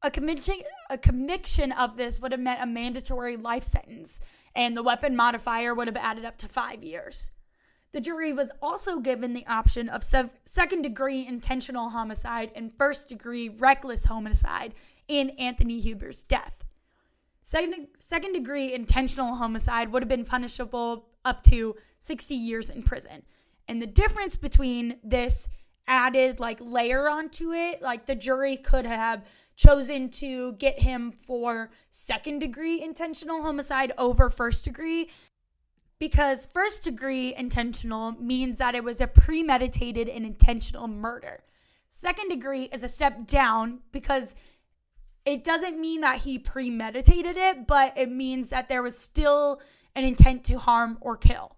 A 0.03 0.11
conviction, 0.11 0.61
a 0.89 0.99
conviction 0.99 1.71
of 1.71 1.97
this 1.97 2.19
would 2.19 2.31
have 2.31 2.41
meant 2.41 2.61
a 2.61 2.67
mandatory 2.67 3.35
life 3.35 3.63
sentence, 3.63 4.21
and 4.53 4.77
the 4.77 4.83
weapon 4.83 5.15
modifier 5.15 5.73
would 5.73 5.87
have 5.87 5.97
added 5.97 6.25
up 6.25 6.37
to 6.37 6.47
five 6.47 6.83
years. 6.83 7.31
The 7.93 8.01
jury 8.01 8.33
was 8.33 8.51
also 8.59 8.99
given 8.99 9.33
the 9.33 9.45
option 9.45 9.87
of 9.87 10.03
second 10.03 10.81
degree 10.81 11.25
intentional 11.25 11.89
homicide 11.89 12.51
and 12.55 12.73
first 12.73 13.07
degree 13.07 13.49
reckless 13.49 14.05
homicide 14.05 14.73
in 15.07 15.29
Anthony 15.31 15.79
Huber's 15.79 16.23
death. 16.23 16.63
Second, 17.43 17.87
second 17.99 18.33
degree 18.33 18.73
intentional 18.73 19.35
homicide 19.35 19.91
would 19.91 20.01
have 20.01 20.09
been 20.09 20.25
punishable 20.25 21.05
up 21.23 21.43
to 21.43 21.75
60 21.99 22.33
years 22.33 22.69
in 22.69 22.81
prison. 22.81 23.23
And 23.67 23.81
the 23.81 23.87
difference 23.87 24.37
between 24.37 24.97
this 25.03 25.47
added 25.87 26.39
like 26.39 26.59
layer 26.61 27.07
onto 27.07 27.51
it, 27.51 27.81
like 27.81 28.07
the 28.07 28.15
jury 28.15 28.57
could 28.57 28.85
have 28.85 29.23
chosen 29.55 30.09
to 30.09 30.53
get 30.53 30.79
him 30.79 31.11
for 31.11 31.69
second 31.91 32.39
degree 32.39 32.81
intentional 32.81 33.43
homicide 33.43 33.91
over 33.99 34.29
first 34.29 34.65
degree 34.65 35.09
because 36.03 36.49
first 36.51 36.83
degree 36.83 37.33
intentional 37.33 38.11
means 38.19 38.57
that 38.57 38.75
it 38.75 38.83
was 38.83 38.99
a 38.99 39.07
premeditated 39.07 40.09
and 40.09 40.25
intentional 40.25 40.85
murder. 40.85 41.41
Second 41.87 42.27
degree 42.27 42.63
is 42.73 42.83
a 42.83 42.89
step 42.89 43.25
down 43.25 43.79
because 43.93 44.35
it 45.25 45.45
doesn't 45.45 45.79
mean 45.79 46.01
that 46.01 46.23
he 46.23 46.37
premeditated 46.37 47.37
it, 47.37 47.65
but 47.65 47.97
it 47.97 48.11
means 48.11 48.49
that 48.49 48.67
there 48.67 48.83
was 48.83 48.99
still 48.99 49.61
an 49.95 50.03
intent 50.03 50.43
to 50.43 50.59
harm 50.59 50.97
or 50.99 51.15
kill. 51.15 51.55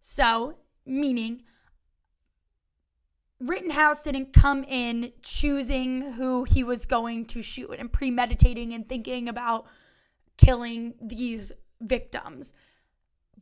So, 0.00 0.56
meaning 0.86 1.42
Rittenhouse 3.38 4.02
didn't 4.02 4.32
come 4.32 4.64
in 4.64 5.12
choosing 5.22 6.12
who 6.12 6.44
he 6.44 6.64
was 6.64 6.86
going 6.86 7.26
to 7.26 7.42
shoot 7.42 7.76
and 7.78 7.92
premeditating 7.92 8.72
and 8.72 8.88
thinking 8.88 9.28
about 9.28 9.66
killing 10.38 10.94
these 11.02 11.52
victims. 11.82 12.54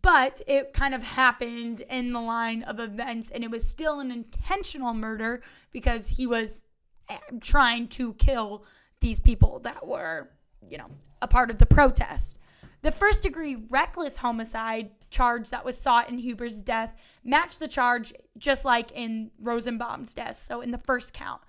But 0.07 0.41
it 0.47 0.73
kind 0.73 0.95
of 0.95 1.03
happened 1.03 1.81
in 1.81 2.13
the 2.13 2.21
line 2.21 2.63
of 2.63 2.79
events, 2.79 3.29
and 3.29 3.43
it 3.43 3.51
was 3.51 3.69
still 3.69 3.99
an 3.99 4.13
intentional 4.13 4.95
murder 4.95 5.43
because 5.73 6.11
he 6.11 6.29
was 6.29 6.63
eh, 7.09 7.19
trying 7.41 7.89
to 7.89 8.15
kill 8.15 8.63
these 9.01 9.19
people 9.19 9.59
that 9.65 9.85
were, 9.85 10.31
you 10.71 10.79
know, 10.79 10.91
a 11.21 11.27
part 11.27 11.51
of 11.51 11.59
the 11.59 11.67
protest. 11.67 12.39
The 12.83 12.93
first 12.93 13.25
degree 13.25 13.57
reckless 13.69 14.19
homicide 14.19 14.91
charge 15.11 15.51
that 15.51 15.65
was 15.65 15.77
sought 15.77 16.09
in 16.09 16.19
Huber's 16.19 16.63
death 16.63 16.95
matched 17.25 17.59
the 17.59 17.67
charge 17.67 18.15
just 18.39 18.65
like 18.65 18.93
in 18.93 19.33
Rosenbaum's 19.41 20.15
death, 20.15 20.39
so 20.39 20.61
in 20.61 20.71
the 20.71 20.79
first 20.79 21.15
count. 21.15 21.41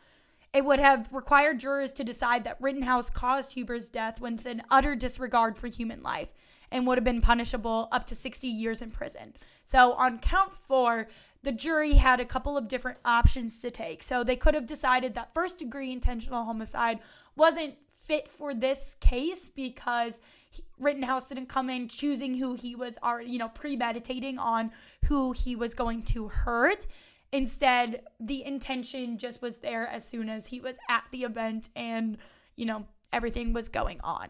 It 0.52 0.66
would 0.66 0.80
have 0.80 1.14
required 1.14 1.60
jurors 1.60 1.92
to 1.92 2.04
decide 2.04 2.44
that 2.46 2.60
Rittenhouse 2.60 3.12
caused 3.12 3.54
Huber's 3.54 3.88
death 3.88 4.20
with 4.20 4.48
an 4.48 4.64
utter 4.72 4.96
disregard 4.96 5.60
for 5.60 5.68
human 5.68 6.02
life 6.02 6.34
and 6.72 6.86
would 6.86 6.98
have 6.98 7.06
been 7.06 7.22
punishable 7.22 7.88
up 7.92 8.06
to 8.08 8.16
60 8.16 8.48
years 8.48 8.82
in 8.82 8.92
prison. 8.92 9.34
So 9.66 9.94
on 9.94 10.20
count 10.20 10.54
four, 10.54 11.08
the 11.44 11.52
jury 11.52 11.94
had 11.94 12.20
a 12.20 12.26
couple 12.26 12.58
of 12.58 12.68
different 12.68 12.98
options 13.06 13.60
to 13.60 13.72
take. 13.72 14.04
So 14.04 14.24
they 14.24 14.36
could 14.36 14.56
have 14.56 14.66
decided 14.66 15.14
that 15.14 15.34
first 15.34 15.58
degree 15.58 15.92
intentional 15.92 16.44
homicide 16.44 17.00
wasn't 17.36 17.76
fit 18.08 18.28
for 18.28 18.54
this 18.54 18.96
case 19.00 19.50
because 19.54 20.22
he, 20.50 20.64
Rittenhouse 20.80 21.28
didn't 21.28 21.48
come 21.48 21.70
in 21.70 21.88
choosing 21.88 22.38
who 22.38 22.56
he 22.56 22.76
was 22.76 22.98
already, 23.04 23.30
you 23.30 23.38
know, 23.38 23.50
premeditating 23.50 24.40
on 24.40 24.72
who 25.06 25.34
he 25.34 25.56
was 25.56 25.74
going 25.74 26.04
to 26.04 26.30
hurt. 26.30 26.88
Instead, 27.32 28.02
the 28.20 28.44
intention 28.44 29.18
just 29.18 29.42
was 29.42 29.58
there 29.60 29.86
as 29.88 30.08
soon 30.08 30.30
as 30.30 30.48
he 30.48 30.60
was 30.62 30.78
at 30.90 31.04
the 31.12 31.24
event 31.24 31.70
and, 31.76 32.18
you 32.56 32.66
know, 32.66 32.86
everything 33.12 33.52
was 33.54 33.68
going 33.68 34.00
on. 34.02 34.30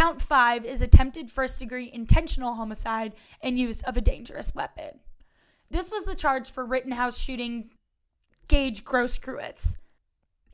Count 0.00 0.22
five 0.22 0.64
is 0.64 0.80
attempted 0.80 1.30
first 1.30 1.58
degree 1.58 1.90
intentional 1.92 2.54
homicide 2.54 3.12
and 3.42 3.58
use 3.58 3.82
of 3.82 3.98
a 3.98 4.00
dangerous 4.00 4.54
weapon. 4.54 5.00
This 5.70 5.90
was 5.90 6.06
the 6.06 6.14
charge 6.14 6.50
for 6.50 6.64
Rittenhouse 6.64 7.18
shooting 7.18 7.68
Gage 8.48 8.82
Grosskreutz 8.82 9.76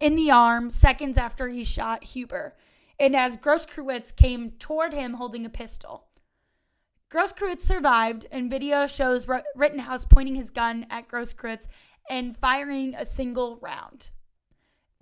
in 0.00 0.16
the 0.16 0.32
arm 0.32 0.68
seconds 0.68 1.16
after 1.16 1.46
he 1.46 1.62
shot 1.62 2.02
Huber, 2.02 2.56
and 2.98 3.14
as 3.14 3.36
Grosskreutz 3.36 4.16
came 4.16 4.50
toward 4.58 4.92
him 4.92 5.14
holding 5.14 5.46
a 5.46 5.48
pistol. 5.48 6.08
Grosskreutz 7.08 7.62
survived, 7.62 8.26
and 8.32 8.50
video 8.50 8.88
shows 8.88 9.28
Rittenhouse 9.54 10.06
pointing 10.06 10.34
his 10.34 10.50
gun 10.50 10.86
at 10.90 11.06
Grosskreutz 11.06 11.68
and 12.10 12.36
firing 12.36 12.96
a 12.96 13.06
single 13.06 13.58
round. 13.58 14.10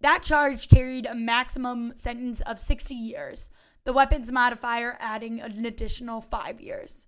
That 0.02 0.22
charge 0.22 0.68
carried 0.68 1.06
a 1.06 1.14
maximum 1.14 1.92
sentence 1.94 2.42
of 2.42 2.58
60 2.58 2.94
years, 2.94 3.48
the 3.84 3.92
weapons 3.92 4.32
modifier 4.32 4.96
adding 5.00 5.40
an 5.40 5.64
additional 5.64 6.20
five 6.20 6.60
years. 6.60 7.06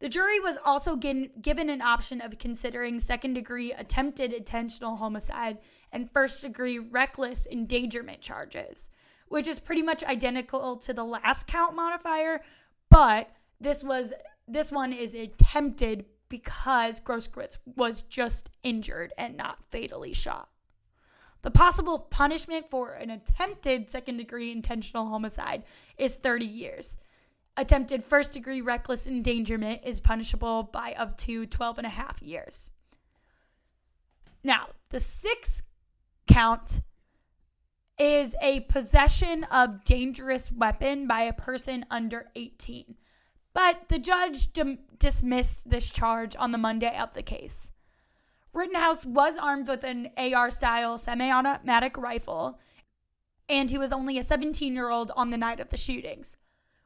The 0.00 0.08
jury 0.08 0.38
was 0.38 0.56
also 0.64 0.94
given 0.96 1.30
an 1.70 1.82
option 1.82 2.20
of 2.20 2.38
considering 2.38 3.00
second 3.00 3.34
degree 3.34 3.72
attempted 3.72 4.32
intentional 4.32 4.96
homicide 4.96 5.58
and 5.90 6.10
first 6.10 6.42
degree 6.42 6.78
reckless 6.78 7.46
endangerment 7.50 8.20
charges, 8.20 8.90
which 9.26 9.48
is 9.48 9.58
pretty 9.58 9.82
much 9.82 10.04
identical 10.04 10.76
to 10.76 10.94
the 10.94 11.04
last 11.04 11.46
count 11.46 11.74
modifier, 11.74 12.42
but 12.90 13.30
this 13.60 13.82
was 13.82 14.12
this 14.46 14.70
one 14.70 14.92
is 14.92 15.14
attempted 15.14 16.06
because 16.28 17.00
Grosskreutz 17.00 17.58
was 17.76 18.02
just 18.02 18.50
injured 18.62 19.12
and 19.18 19.36
not 19.36 19.64
fatally 19.70 20.14
shot. 20.14 20.48
The 21.48 21.52
possible 21.52 21.98
punishment 21.98 22.68
for 22.68 22.92
an 22.92 23.08
attempted 23.08 23.88
second 23.88 24.18
degree 24.18 24.52
intentional 24.52 25.06
homicide 25.06 25.62
is 25.96 26.14
30 26.14 26.44
years. 26.44 26.98
Attempted 27.56 28.04
first 28.04 28.34
degree 28.34 28.60
reckless 28.60 29.06
endangerment 29.06 29.80
is 29.82 29.98
punishable 29.98 30.64
by 30.64 30.92
up 30.92 31.16
to 31.20 31.46
12 31.46 31.78
and 31.78 31.86
a 31.86 31.90
half 31.90 32.20
years. 32.20 32.70
Now, 34.44 34.66
the 34.90 35.00
sixth 35.00 35.62
count 36.26 36.82
is 37.98 38.36
a 38.42 38.60
possession 38.60 39.44
of 39.44 39.84
dangerous 39.84 40.52
weapon 40.52 41.06
by 41.06 41.22
a 41.22 41.32
person 41.32 41.86
under 41.90 42.26
18. 42.36 42.94
But 43.54 43.88
the 43.88 43.98
judge 43.98 44.52
d- 44.52 44.80
dismissed 44.98 45.70
this 45.70 45.88
charge 45.88 46.36
on 46.36 46.52
the 46.52 46.58
Monday 46.58 46.94
of 46.94 47.14
the 47.14 47.22
case. 47.22 47.70
Rittenhouse 48.58 49.06
was 49.06 49.38
armed 49.38 49.68
with 49.68 49.84
an 49.84 50.08
AR 50.16 50.50
style 50.50 50.98
semi 50.98 51.30
automatic 51.30 51.96
rifle, 51.96 52.58
and 53.48 53.70
he 53.70 53.78
was 53.78 53.92
only 53.92 54.18
a 54.18 54.24
17 54.24 54.74
year 54.74 54.90
old 54.90 55.12
on 55.14 55.30
the 55.30 55.36
night 55.36 55.60
of 55.60 55.70
the 55.70 55.76
shootings. 55.76 56.36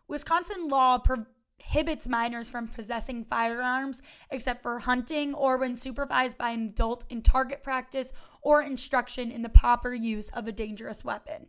Wisconsin 0.07 0.69
law 0.69 0.99
prohibits 0.99 2.07
minors 2.07 2.51
from 2.51 2.69
possessing 2.69 3.25
firearms 3.25 4.03
except 4.31 4.63
for 4.63 4.81
hunting 4.81 5.33
or 5.33 5.57
when 5.57 5.75
supervised 5.75 6.37
by 6.37 6.51
an 6.51 6.69
adult 6.69 7.07
in 7.09 7.23
target 7.23 7.63
practice 7.63 8.13
or 8.43 8.61
instruction 8.61 9.31
in 9.31 9.41
the 9.41 9.49
proper 9.49 9.95
use 9.95 10.29
of 10.29 10.47
a 10.47 10.53
dangerous 10.53 11.03
weapon. 11.03 11.47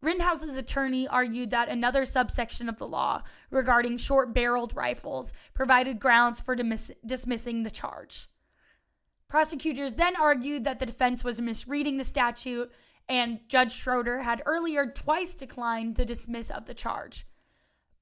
Rittenhouse's 0.00 0.56
attorney 0.56 1.08
argued 1.08 1.50
that 1.50 1.68
another 1.68 2.06
subsection 2.06 2.68
of 2.68 2.78
the 2.78 2.86
law 2.86 3.22
regarding 3.50 3.98
short 3.98 4.32
barreled 4.32 4.76
rifles 4.76 5.32
provided 5.52 5.98
grounds 5.98 6.38
for 6.38 6.54
dismiss- 6.54 6.92
dismissing 7.04 7.64
the 7.64 7.70
charge. 7.70 8.28
Prosecutors 9.32 9.94
then 9.94 10.14
argued 10.14 10.64
that 10.64 10.78
the 10.78 10.84
defense 10.84 11.24
was 11.24 11.40
misreading 11.40 11.96
the 11.96 12.04
statute, 12.04 12.70
and 13.08 13.40
Judge 13.48 13.72
Schroeder 13.72 14.20
had 14.20 14.42
earlier 14.44 14.84
twice 14.84 15.34
declined 15.34 15.96
the 15.96 16.04
dismiss 16.04 16.50
of 16.50 16.66
the 16.66 16.74
charge. 16.74 17.26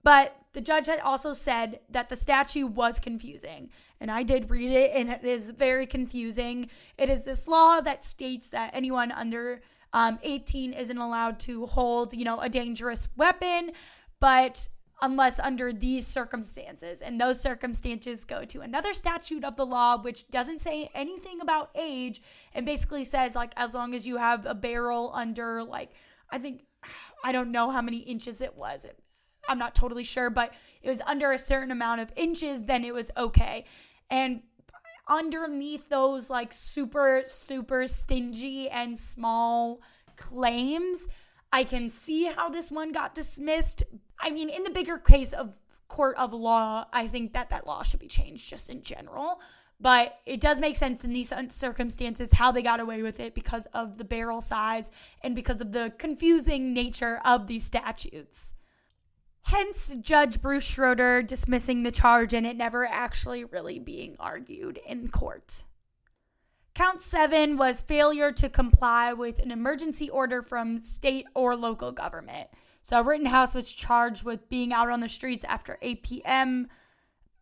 But 0.02 0.34
the 0.54 0.60
judge 0.60 0.86
had 0.86 0.98
also 0.98 1.32
said 1.32 1.78
that 1.88 2.08
the 2.08 2.16
statute 2.16 2.66
was 2.66 2.98
confusing. 2.98 3.70
And 4.00 4.10
I 4.10 4.24
did 4.24 4.50
read 4.50 4.72
it, 4.72 4.90
and 4.92 5.08
it 5.08 5.22
is 5.22 5.50
very 5.50 5.86
confusing. 5.86 6.68
It 6.98 7.08
is 7.08 7.22
this 7.22 7.46
law 7.46 7.80
that 7.80 8.04
states 8.04 8.48
that 8.48 8.72
anyone 8.74 9.12
under 9.12 9.60
um, 9.92 10.18
18 10.24 10.72
isn't 10.72 10.98
allowed 10.98 11.38
to 11.40 11.66
hold, 11.66 12.12
you 12.12 12.24
know, 12.24 12.40
a 12.40 12.48
dangerous 12.48 13.06
weapon, 13.16 13.70
but 14.18 14.68
unless 15.02 15.38
under 15.38 15.72
these 15.72 16.06
circumstances. 16.06 17.00
And 17.00 17.20
those 17.20 17.40
circumstances 17.40 18.24
go 18.24 18.44
to 18.46 18.60
another 18.60 18.92
statute 18.92 19.44
of 19.44 19.56
the 19.56 19.66
law, 19.66 19.96
which 19.96 20.28
doesn't 20.30 20.60
say 20.60 20.90
anything 20.94 21.40
about 21.40 21.70
age 21.74 22.22
and 22.54 22.66
basically 22.66 23.04
says, 23.04 23.34
like, 23.34 23.52
as 23.56 23.74
long 23.74 23.94
as 23.94 24.06
you 24.06 24.18
have 24.18 24.46
a 24.46 24.54
barrel 24.54 25.10
under, 25.14 25.62
like, 25.64 25.90
I 26.30 26.38
think, 26.38 26.64
I 27.24 27.32
don't 27.32 27.50
know 27.50 27.70
how 27.70 27.82
many 27.82 27.98
inches 27.98 28.40
it 28.40 28.56
was. 28.56 28.86
I'm 29.48 29.58
not 29.58 29.74
totally 29.74 30.04
sure, 30.04 30.30
but 30.30 30.52
it 30.82 30.88
was 30.88 31.00
under 31.06 31.32
a 31.32 31.38
certain 31.38 31.70
amount 31.70 32.00
of 32.00 32.12
inches, 32.16 32.62
then 32.62 32.84
it 32.84 32.94
was 32.94 33.10
okay. 33.16 33.64
And 34.10 34.42
underneath 35.08 35.88
those, 35.88 36.30
like, 36.30 36.52
super, 36.52 37.22
super 37.24 37.86
stingy 37.86 38.68
and 38.68 38.98
small 38.98 39.80
claims, 40.16 41.08
I 41.52 41.64
can 41.64 41.90
see 41.90 42.24
how 42.26 42.48
this 42.48 42.70
one 42.70 42.92
got 42.92 43.14
dismissed. 43.14 43.82
I 44.20 44.30
mean, 44.30 44.48
in 44.48 44.62
the 44.62 44.70
bigger 44.70 44.98
case 44.98 45.32
of 45.32 45.54
court 45.88 46.16
of 46.16 46.32
law, 46.32 46.86
I 46.92 47.08
think 47.08 47.32
that 47.32 47.50
that 47.50 47.66
law 47.66 47.82
should 47.82 48.00
be 48.00 48.06
changed 48.06 48.48
just 48.48 48.70
in 48.70 48.82
general. 48.82 49.40
But 49.80 50.18
it 50.26 50.40
does 50.40 50.60
make 50.60 50.76
sense 50.76 51.04
in 51.04 51.12
these 51.14 51.32
circumstances 51.48 52.34
how 52.34 52.52
they 52.52 52.60
got 52.60 52.80
away 52.80 53.02
with 53.02 53.18
it 53.18 53.34
because 53.34 53.66
of 53.72 53.96
the 53.96 54.04
barrel 54.04 54.42
size 54.42 54.90
and 55.22 55.34
because 55.34 55.60
of 55.60 55.72
the 55.72 55.92
confusing 55.96 56.74
nature 56.74 57.20
of 57.24 57.46
these 57.46 57.64
statutes. 57.64 58.52
Hence, 59.44 59.92
Judge 60.02 60.42
Bruce 60.42 60.64
Schroeder 60.64 61.22
dismissing 61.22 61.82
the 61.82 61.90
charge 61.90 62.34
and 62.34 62.46
it 62.46 62.56
never 62.56 62.84
actually 62.84 63.42
really 63.42 63.78
being 63.78 64.16
argued 64.20 64.78
in 64.86 65.08
court. 65.08 65.64
Count 66.74 67.02
seven 67.02 67.56
was 67.56 67.80
failure 67.80 68.32
to 68.32 68.48
comply 68.48 69.12
with 69.12 69.38
an 69.38 69.50
emergency 69.50 70.08
order 70.08 70.40
from 70.40 70.78
state 70.78 71.26
or 71.34 71.56
local 71.56 71.92
government. 71.92 72.48
So 72.82 73.02
Rittenhouse 73.02 73.54
was 73.54 73.70
charged 73.70 74.22
with 74.22 74.48
being 74.48 74.72
out 74.72 74.88
on 74.88 75.00
the 75.00 75.08
streets 75.08 75.44
after 75.44 75.78
8 75.82 76.02
p.m., 76.02 76.68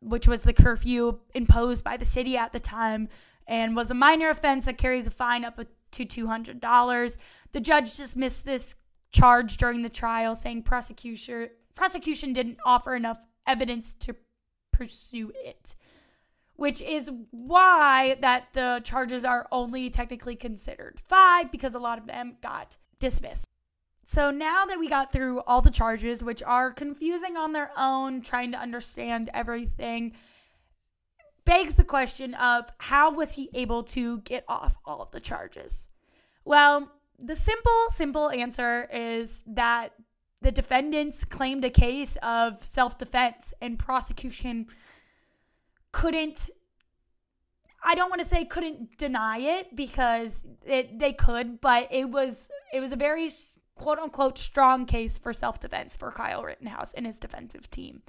which 0.00 0.26
was 0.26 0.42
the 0.42 0.52
curfew 0.52 1.20
imposed 1.34 1.84
by 1.84 1.96
the 1.96 2.04
city 2.04 2.36
at 2.36 2.52
the 2.52 2.60
time, 2.60 3.08
and 3.46 3.76
was 3.76 3.90
a 3.90 3.94
minor 3.94 4.30
offense 4.30 4.64
that 4.64 4.78
carries 4.78 5.06
a 5.06 5.10
fine 5.10 5.44
up 5.44 5.60
to 5.92 6.04
$200. 6.04 7.18
The 7.52 7.60
judge 7.60 7.96
dismissed 7.96 8.44
this 8.44 8.74
charge 9.12 9.56
during 9.56 9.82
the 9.82 9.88
trial, 9.88 10.34
saying 10.34 10.62
prosecution 10.62 11.50
prosecution 11.74 12.32
didn't 12.32 12.58
offer 12.64 12.96
enough 12.96 13.18
evidence 13.46 13.94
to 13.94 14.16
pursue 14.72 15.32
it 15.34 15.76
which 16.58 16.82
is 16.82 17.08
why 17.30 18.16
that 18.20 18.48
the 18.52 18.80
charges 18.82 19.24
are 19.24 19.46
only 19.52 19.88
technically 19.88 20.34
considered 20.34 21.00
five 21.06 21.52
because 21.52 21.72
a 21.72 21.78
lot 21.78 21.98
of 21.98 22.06
them 22.08 22.36
got 22.42 22.76
dismissed. 22.98 23.44
So 24.04 24.32
now 24.32 24.64
that 24.64 24.76
we 24.76 24.88
got 24.88 25.12
through 25.12 25.40
all 25.42 25.62
the 25.62 25.70
charges, 25.70 26.20
which 26.20 26.42
are 26.42 26.72
confusing 26.72 27.36
on 27.36 27.52
their 27.52 27.70
own, 27.78 28.22
trying 28.22 28.50
to 28.50 28.58
understand 28.58 29.30
everything, 29.32 30.14
begs 31.44 31.74
the 31.74 31.84
question 31.84 32.34
of 32.34 32.72
how 32.78 33.12
was 33.12 33.34
he 33.34 33.50
able 33.54 33.84
to 33.84 34.18
get 34.22 34.44
off 34.48 34.78
all 34.84 35.00
of 35.00 35.12
the 35.12 35.20
charges? 35.20 35.86
Well, 36.44 36.90
the 37.20 37.36
simple, 37.36 37.86
simple 37.90 38.30
answer 38.30 38.88
is 38.92 39.44
that 39.46 39.92
the 40.42 40.50
defendants 40.50 41.24
claimed 41.24 41.64
a 41.64 41.70
case 41.70 42.16
of 42.20 42.66
self 42.66 42.98
defense 42.98 43.54
and 43.60 43.78
prosecution 43.78 44.66
couldn't 45.92 46.50
I 47.82 47.94
don't 47.94 48.10
want 48.10 48.20
to 48.20 48.26
say 48.26 48.44
couldn't 48.44 48.98
deny 48.98 49.38
it 49.38 49.76
because 49.76 50.44
it 50.66 50.98
they 50.98 51.12
could, 51.12 51.60
but 51.60 51.88
it 51.90 52.10
was 52.10 52.50
it 52.72 52.80
was 52.80 52.92
a 52.92 52.96
very 52.96 53.30
quote 53.76 53.98
unquote 53.98 54.38
strong 54.38 54.84
case 54.84 55.16
for 55.16 55.32
self-defense 55.32 55.96
for 55.96 56.10
Kyle 56.10 56.42
Rittenhouse 56.42 56.92
and 56.94 57.06
his 57.06 57.18
defensive 57.18 57.70
team. 57.70 58.02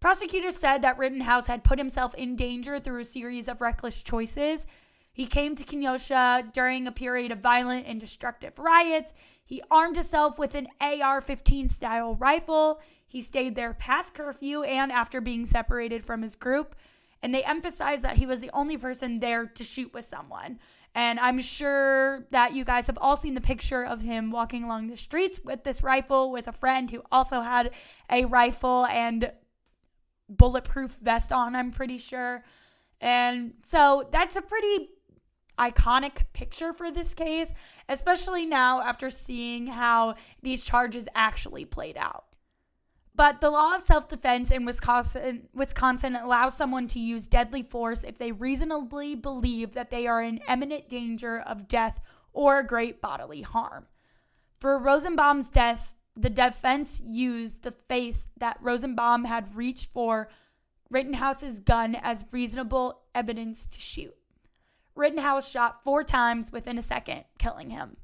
Prosecutors 0.00 0.56
said 0.56 0.82
that 0.82 0.98
Rittenhouse 0.98 1.46
had 1.46 1.62
put 1.62 1.78
himself 1.78 2.12
in 2.16 2.34
danger 2.34 2.80
through 2.80 3.00
a 3.00 3.04
series 3.04 3.46
of 3.46 3.60
reckless 3.60 4.02
choices. 4.02 4.66
He 5.12 5.26
came 5.26 5.54
to 5.54 5.64
Kenosha 5.64 6.50
during 6.52 6.86
a 6.86 6.92
period 6.92 7.30
of 7.30 7.38
violent 7.38 7.86
and 7.86 8.00
destructive 8.00 8.58
riots. 8.58 9.14
He 9.44 9.62
armed 9.70 9.94
himself 9.94 10.40
with 10.40 10.56
an 10.56 10.66
AR 10.80 11.20
15 11.20 11.68
style 11.68 12.16
rifle. 12.16 12.80
He 13.12 13.20
stayed 13.20 13.56
there 13.56 13.74
past 13.74 14.14
curfew 14.14 14.62
and 14.62 14.90
after 14.90 15.20
being 15.20 15.44
separated 15.44 16.06
from 16.06 16.22
his 16.22 16.34
group 16.34 16.74
and 17.22 17.34
they 17.34 17.44
emphasized 17.44 18.02
that 18.02 18.16
he 18.16 18.24
was 18.24 18.40
the 18.40 18.48
only 18.54 18.78
person 18.78 19.20
there 19.20 19.44
to 19.44 19.62
shoot 19.62 19.92
with 19.92 20.06
someone. 20.06 20.58
And 20.94 21.20
I'm 21.20 21.42
sure 21.42 22.26
that 22.30 22.54
you 22.54 22.64
guys 22.64 22.86
have 22.86 22.96
all 23.02 23.16
seen 23.16 23.34
the 23.34 23.42
picture 23.42 23.84
of 23.84 24.00
him 24.00 24.30
walking 24.30 24.64
along 24.64 24.86
the 24.86 24.96
streets 24.96 25.40
with 25.44 25.62
this 25.62 25.82
rifle 25.82 26.32
with 26.32 26.48
a 26.48 26.52
friend 26.52 26.90
who 26.90 27.02
also 27.12 27.42
had 27.42 27.70
a 28.10 28.24
rifle 28.24 28.86
and 28.86 29.30
bulletproof 30.30 30.98
vest 31.02 31.32
on, 31.32 31.54
I'm 31.54 31.70
pretty 31.70 31.98
sure. 31.98 32.44
And 32.98 33.52
so 33.62 34.08
that's 34.10 34.36
a 34.36 34.42
pretty 34.42 34.88
iconic 35.58 36.24
picture 36.32 36.72
for 36.72 36.90
this 36.90 37.12
case, 37.12 37.52
especially 37.90 38.46
now 38.46 38.80
after 38.80 39.10
seeing 39.10 39.66
how 39.66 40.14
these 40.42 40.64
charges 40.64 41.08
actually 41.14 41.66
played 41.66 41.98
out. 41.98 42.24
But 43.14 43.40
the 43.40 43.50
law 43.50 43.76
of 43.76 43.82
self 43.82 44.08
defense 44.08 44.50
in 44.50 44.64
Wisconsin, 44.64 45.48
Wisconsin 45.52 46.16
allows 46.16 46.56
someone 46.56 46.88
to 46.88 46.98
use 46.98 47.26
deadly 47.26 47.62
force 47.62 48.04
if 48.04 48.18
they 48.18 48.32
reasonably 48.32 49.14
believe 49.14 49.72
that 49.74 49.90
they 49.90 50.06
are 50.06 50.22
in 50.22 50.40
imminent 50.48 50.88
danger 50.88 51.38
of 51.38 51.68
death 51.68 52.00
or 52.32 52.62
great 52.62 53.00
bodily 53.02 53.42
harm. 53.42 53.86
For 54.58 54.78
Rosenbaum's 54.78 55.50
death, 55.50 55.94
the 56.16 56.30
defense 56.30 57.02
used 57.04 57.62
the 57.62 57.74
face 57.88 58.26
that 58.38 58.58
Rosenbaum 58.60 59.24
had 59.24 59.56
reached 59.56 59.92
for 59.92 60.28
Rittenhouse's 60.90 61.60
gun 61.60 61.94
as 61.94 62.24
reasonable 62.30 63.02
evidence 63.14 63.66
to 63.66 63.80
shoot. 63.80 64.14
Rittenhouse 64.94 65.50
shot 65.50 65.82
four 65.82 66.04
times 66.04 66.52
within 66.52 66.78
a 66.78 66.82
second, 66.82 67.24
killing 67.38 67.70
him. 67.70 67.96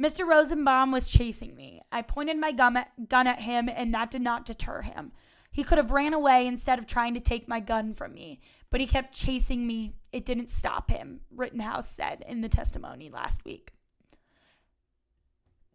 Mr. 0.00 0.26
Rosenbaum 0.26 0.92
was 0.92 1.10
chasing 1.10 1.56
me. 1.56 1.80
I 1.90 2.02
pointed 2.02 2.38
my 2.38 2.52
gun 2.52 2.76
at, 2.76 3.08
gun 3.08 3.26
at 3.26 3.40
him, 3.40 3.68
and 3.68 3.92
that 3.94 4.10
did 4.10 4.22
not 4.22 4.44
deter 4.44 4.82
him. 4.82 5.12
He 5.50 5.64
could 5.64 5.78
have 5.78 5.90
ran 5.90 6.12
away 6.12 6.46
instead 6.46 6.78
of 6.78 6.86
trying 6.86 7.14
to 7.14 7.20
take 7.20 7.48
my 7.48 7.60
gun 7.60 7.94
from 7.94 8.12
me, 8.12 8.40
but 8.70 8.80
he 8.80 8.86
kept 8.86 9.14
chasing 9.14 9.66
me. 9.66 9.94
It 10.12 10.26
didn't 10.26 10.50
stop 10.50 10.90
him, 10.90 11.20
Rittenhouse 11.34 11.88
said 11.88 12.22
in 12.28 12.42
the 12.42 12.48
testimony 12.48 13.08
last 13.08 13.44
week. 13.44 13.72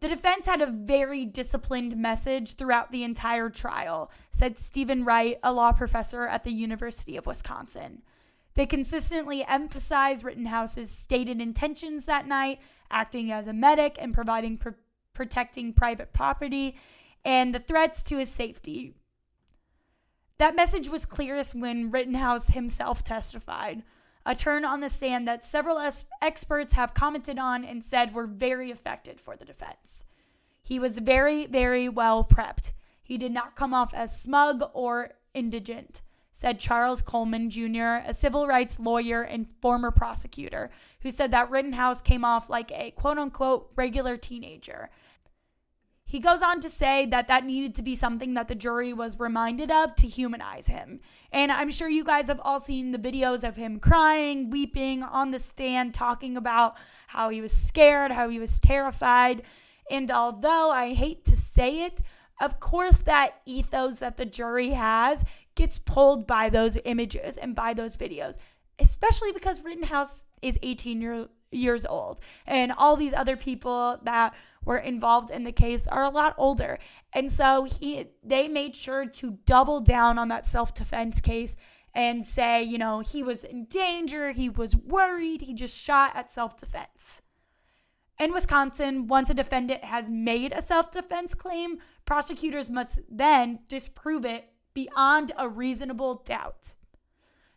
The 0.00 0.08
defense 0.08 0.46
had 0.46 0.60
a 0.60 0.66
very 0.66 1.24
disciplined 1.24 1.96
message 1.96 2.54
throughout 2.54 2.92
the 2.92 3.04
entire 3.04 3.50
trial, 3.50 4.10
said 4.30 4.58
Stephen 4.58 5.04
Wright, 5.04 5.38
a 5.42 5.52
law 5.52 5.72
professor 5.72 6.26
at 6.26 6.44
the 6.44 6.52
University 6.52 7.16
of 7.16 7.26
Wisconsin. 7.26 8.02
They 8.54 8.66
consistently 8.66 9.44
emphasized 9.44 10.24
Rittenhouse's 10.24 10.90
stated 10.90 11.40
intentions 11.40 12.04
that 12.06 12.26
night 12.26 12.60
acting 12.92 13.32
as 13.32 13.46
a 13.46 13.52
medic 13.52 13.96
and 13.98 14.14
providing 14.14 14.58
pr- 14.58 14.70
protecting 15.14 15.72
private 15.72 16.12
property 16.12 16.76
and 17.24 17.54
the 17.54 17.58
threats 17.58 18.02
to 18.04 18.18
his 18.18 18.28
safety. 18.28 18.94
That 20.38 20.56
message 20.56 20.88
was 20.88 21.06
clearest 21.06 21.54
when 21.54 21.90
Rittenhouse 21.90 22.48
himself 22.48 23.04
testified, 23.04 23.82
a 24.24 24.34
turn 24.34 24.64
on 24.64 24.80
the 24.80 24.90
stand 24.90 25.26
that 25.26 25.44
several 25.44 25.78
es- 25.78 26.04
experts 26.20 26.74
have 26.74 26.94
commented 26.94 27.38
on 27.38 27.64
and 27.64 27.82
said 27.82 28.14
were 28.14 28.26
very 28.26 28.70
effective 28.70 29.20
for 29.20 29.36
the 29.36 29.44
defense. 29.44 30.04
He 30.62 30.78
was 30.78 30.98
very, 30.98 31.46
very 31.46 31.88
well 31.88 32.24
prepped. 32.24 32.72
He 33.02 33.18
did 33.18 33.32
not 33.32 33.56
come 33.56 33.74
off 33.74 33.92
as 33.92 34.20
smug 34.20 34.62
or 34.72 35.14
indigent 35.34 36.02
said 36.32 36.58
Charles 36.58 37.02
Coleman 37.02 37.50
Jr., 37.50 38.02
a 38.04 38.14
civil 38.14 38.46
rights 38.46 38.80
lawyer 38.80 39.22
and 39.22 39.46
former 39.60 39.90
prosecutor, 39.90 40.70
who 41.02 41.10
said 41.10 41.30
that 41.30 41.50
Rittenhouse 41.50 42.00
came 42.00 42.24
off 42.24 42.48
like 42.48 42.70
a 42.72 42.92
quote 42.92 43.18
unquote 43.18 43.70
regular 43.76 44.16
teenager. 44.16 44.90
He 46.04 46.20
goes 46.20 46.42
on 46.42 46.60
to 46.60 46.68
say 46.68 47.06
that 47.06 47.26
that 47.28 47.46
needed 47.46 47.74
to 47.76 47.82
be 47.82 47.96
something 47.96 48.34
that 48.34 48.46
the 48.46 48.54
jury 48.54 48.92
was 48.92 49.18
reminded 49.18 49.70
of 49.70 49.94
to 49.94 50.06
humanize 50.06 50.66
him. 50.66 51.00
And 51.32 51.50
I'm 51.50 51.70
sure 51.70 51.88
you 51.88 52.04
guys 52.04 52.26
have 52.28 52.40
all 52.44 52.60
seen 52.60 52.90
the 52.90 52.98
videos 52.98 53.48
of 53.48 53.56
him 53.56 53.80
crying, 53.80 54.50
weeping 54.50 55.02
on 55.02 55.30
the 55.30 55.40
stand, 55.40 55.94
talking 55.94 56.36
about 56.36 56.76
how 57.06 57.30
he 57.30 57.40
was 57.40 57.52
scared, 57.52 58.12
how 58.12 58.28
he 58.28 58.38
was 58.38 58.58
terrified. 58.58 59.42
And 59.90 60.10
although 60.10 60.70
I 60.70 60.92
hate 60.92 61.24
to 61.24 61.36
say 61.36 61.86
it, 61.86 62.02
of 62.42 62.60
course, 62.60 62.98
that 62.98 63.40
ethos 63.46 64.00
that 64.00 64.18
the 64.18 64.26
jury 64.26 64.72
has 64.72 65.24
gets 65.54 65.78
pulled 65.78 66.26
by 66.26 66.50
those 66.50 66.76
images 66.84 67.38
and 67.38 67.54
by 67.54 67.72
those 67.72 67.96
videos, 67.96 68.36
especially 68.78 69.32
because 69.32 69.62
Rittenhouse 69.62 70.26
is 70.40 70.58
18 70.62 71.00
year, 71.00 71.28
years 71.50 71.84
old 71.84 72.20
and 72.46 72.72
all 72.72 72.96
these 72.96 73.12
other 73.12 73.36
people 73.36 73.98
that 74.02 74.34
were 74.64 74.78
involved 74.78 75.30
in 75.30 75.44
the 75.44 75.52
case 75.52 75.86
are 75.86 76.04
a 76.04 76.10
lot 76.10 76.34
older. 76.38 76.78
And 77.12 77.30
so 77.30 77.64
he 77.64 78.06
they 78.22 78.48
made 78.48 78.76
sure 78.76 79.06
to 79.06 79.38
double 79.44 79.80
down 79.80 80.18
on 80.18 80.28
that 80.28 80.46
self-defense 80.46 81.20
case 81.20 81.56
and 81.94 82.24
say, 82.24 82.62
you 82.62 82.78
know, 82.78 83.00
he 83.00 83.22
was 83.22 83.44
in 83.44 83.66
danger, 83.66 84.32
he 84.32 84.48
was 84.48 84.74
worried, 84.74 85.42
he 85.42 85.52
just 85.52 85.76
shot 85.78 86.16
at 86.16 86.32
self-defense. 86.32 87.20
In 88.18 88.32
Wisconsin, 88.32 89.08
once 89.08 89.30
a 89.30 89.34
defendant 89.34 89.84
has 89.84 90.08
made 90.08 90.52
a 90.52 90.62
self 90.62 90.90
defense 90.90 91.34
claim, 91.34 91.78
prosecutors 92.06 92.70
must 92.70 93.00
then 93.10 93.60
disprove 93.68 94.24
it 94.24 94.48
beyond 94.74 95.32
a 95.36 95.48
reasonable 95.48 96.22
doubt. 96.24 96.74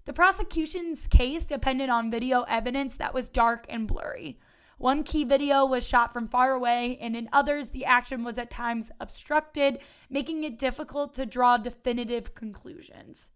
The 0.06 0.13
prosecution's 0.13 1.08
case 1.08 1.46
depended 1.46 1.89
on 1.89 2.12
video 2.12 2.44
evidence 2.44 2.96
that 2.98 3.13
was 3.13 3.28
dark 3.28 3.65
and 3.68 3.88
blurry. 3.88 4.39
One 4.78 5.04
key 5.04 5.24
video 5.24 5.65
was 5.65 5.88
shot 5.88 6.13
from 6.13 6.28
far 6.28 6.52
away, 6.52 6.98
and 7.02 7.15
in 7.15 7.30
others, 7.34 7.70
the 7.70 7.86
action 7.86 8.24
was 8.24 8.38
at 8.38 8.52
times 8.52 8.91
obstructed, 9.00 9.80
making 10.10 10.44
it 10.44 10.60
difficult 10.60 11.15
to 11.15 11.26
draw 11.26 11.58
definitive 11.58 12.36
conclusions. 12.36 13.30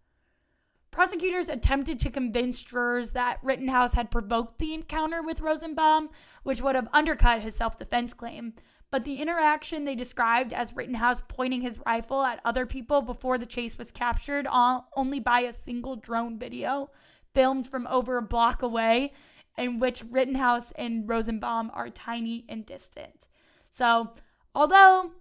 Prosecutors 0.90 1.48
attempted 1.48 1.98
to 2.00 2.10
convince 2.10 2.62
jurors 2.62 3.10
that 3.10 3.38
Rittenhouse 3.42 3.94
had 3.94 4.10
provoked 4.10 4.58
the 4.58 4.74
encounter 4.74 5.22
with 5.22 5.40
Rosenbaum, 5.40 6.10
which 6.42 6.60
would 6.60 6.74
have 6.74 6.88
undercut 6.92 7.42
his 7.42 7.56
self 7.56 7.78
defense 7.78 8.12
claim, 8.12 8.54
but 8.90 9.04
the 9.04 9.16
interaction 9.16 9.84
they 9.84 9.94
described 9.94 10.52
as 10.52 10.74
Rittenhouse 10.74 11.22
pointing 11.28 11.62
his 11.62 11.78
rifle 11.86 12.22
at 12.22 12.40
other 12.44 12.66
people 12.66 13.02
before 13.02 13.38
the 13.38 13.46
chase 13.46 13.78
was 13.78 13.90
captured 13.90 14.46
only 14.96 15.20
by 15.20 15.40
a 15.40 15.52
single 15.52 15.96
drone 15.96 16.38
video 16.38 16.90
filmed 17.32 17.68
from 17.68 17.86
over 17.86 18.16
a 18.16 18.22
block 18.22 18.62
away, 18.62 19.12
in 19.56 19.78
which 19.78 20.02
Rittenhouse 20.10 20.72
and 20.76 21.08
Rosenbaum 21.08 21.70
are 21.72 21.90
tiny 21.90 22.44
and 22.48 22.66
distant. 22.66 23.28
So, 23.70 24.10
although 24.54 25.12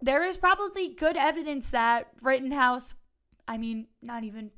there 0.00 0.24
is 0.24 0.38
probably 0.38 0.88
good 0.88 1.16
evidence 1.16 1.70
that 1.70 2.08
Rittenhouse, 2.22 2.94
I 3.46 3.58
mean, 3.58 3.88
not 4.00 4.24
even 4.24 4.50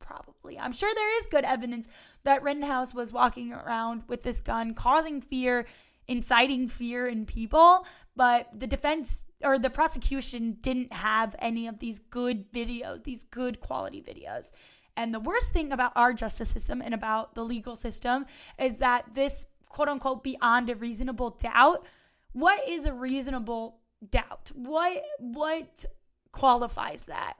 probably, 0.00 0.58
I'm 0.58 0.72
sure 0.72 0.94
there 0.94 1.18
is 1.18 1.26
good 1.26 1.44
evidence 1.44 1.88
that 2.24 2.42
Rittenhouse 2.42 2.94
was 2.94 3.12
walking 3.12 3.52
around 3.52 4.04
with 4.08 4.22
this 4.22 4.40
gun, 4.40 4.72
causing 4.72 5.20
fear, 5.20 5.66
inciting 6.08 6.68
fear 6.68 7.06
in 7.06 7.26
people, 7.26 7.86
but 8.14 8.48
the 8.58 8.66
defense 8.66 9.24
or 9.42 9.58
the 9.58 9.70
prosecution 9.70 10.56
didn't 10.60 10.92
have 10.92 11.36
any 11.38 11.66
of 11.66 11.78
these 11.78 11.98
good 11.98 12.50
videos, 12.52 13.04
these 13.04 13.24
good 13.24 13.60
quality 13.60 14.02
videos. 14.02 14.52
And 14.96 15.12
the 15.12 15.20
worst 15.20 15.52
thing 15.52 15.72
about 15.72 15.92
our 15.94 16.14
justice 16.14 16.48
system 16.48 16.80
and 16.80 16.94
about 16.94 17.34
the 17.34 17.44
legal 17.44 17.76
system 17.76 18.24
is 18.58 18.78
that 18.78 19.14
this 19.14 19.44
quote 19.68 19.88
unquote 19.88 20.24
beyond 20.24 20.70
a 20.70 20.74
reasonable 20.74 21.30
doubt, 21.30 21.84
what 22.32 22.66
is 22.66 22.84
a 22.86 22.92
reasonable 22.92 23.78
doubt? 24.10 24.50
What 24.54 25.02
what 25.18 25.84
qualifies 26.32 27.06
that? 27.06 27.34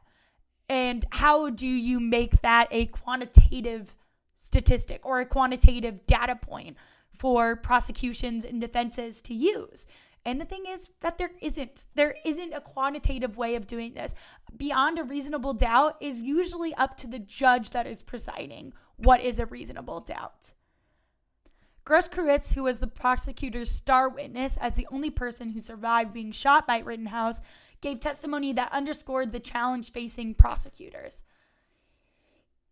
And 0.69 1.07
how 1.11 1.51
do 1.51 1.67
you 1.67 2.01
make 2.01 2.43
that 2.43 2.69
a 2.71 2.87
quantitative 2.87 3.95
statistic 4.37 5.07
or 5.07 5.21
a 5.21 5.27
quantitative 5.27 6.07
data 6.07 6.37
point 6.37 6.77
for 7.19 7.57
prosecutions 7.57 8.45
and 8.45 8.61
defenses 8.61 9.23
to 9.23 9.35
use? 9.35 9.87
And 10.25 10.41
the 10.41 10.45
thing 10.45 10.65
is 10.69 10.91
that 11.01 11.19
there 11.19 11.31
isn't. 11.41 11.85
There 11.95 12.17
isn't 12.25 12.53
a 12.53 12.61
quantitative 12.61 13.37
way 13.37 13.55
of 13.55 13.69
doing 13.69 13.95
this. 13.95 14.13
Beyond 14.57 14.99
a 14.99 15.05
reasonable 15.05 15.55
doubt 15.55 15.97
is 16.01 16.21
usually 16.21 16.75
up 16.75 16.97
to 16.99 17.07
the 17.07 17.21
judge 17.21 17.71
that 17.71 17.87
is 17.87 18.03
presiding. 18.03 18.73
What 18.97 19.21
is 19.21 19.39
a 19.39 19.47
reasonable 19.47 20.01
doubt? 20.01 20.51
Grosskreutz, 21.87 22.55
who 22.55 22.65
was 22.65 22.81
the 22.81 22.89
prosecutor's 22.89 23.71
star 23.71 24.09
witness 24.09 24.57
as 24.57 24.75
the 24.75 24.89
only 24.91 25.11
person 25.11 25.51
who 25.51 25.61
survived 25.61 26.13
being 26.13 26.33
shot 26.33 26.67
by 26.67 26.79
Rittenhouse, 26.79 27.41
gave 27.81 28.01
testimony 28.01 28.53
that 28.53 28.73
underscored 28.73 29.31
the 29.31 29.39
challenge 29.39 29.93
facing 29.93 30.35
prosecutors. 30.35 31.23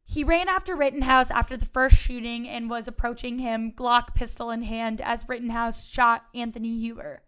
He 0.04 0.22
ran 0.22 0.48
after 0.48 0.76
Rittenhouse 0.76 1.30
after 1.30 1.56
the 1.56 1.64
first 1.64 1.96
shooting 1.96 2.48
and 2.48 2.70
was 2.70 2.86
approaching 2.86 3.38
him, 3.38 3.72
Glock 3.72 4.14
pistol 4.14 4.50
in 4.50 4.62
hand, 4.62 5.00
as 5.00 5.28
Rittenhouse 5.28 5.88
shot 5.88 6.26
Anthony 6.34 6.78
Huber. 6.78 7.22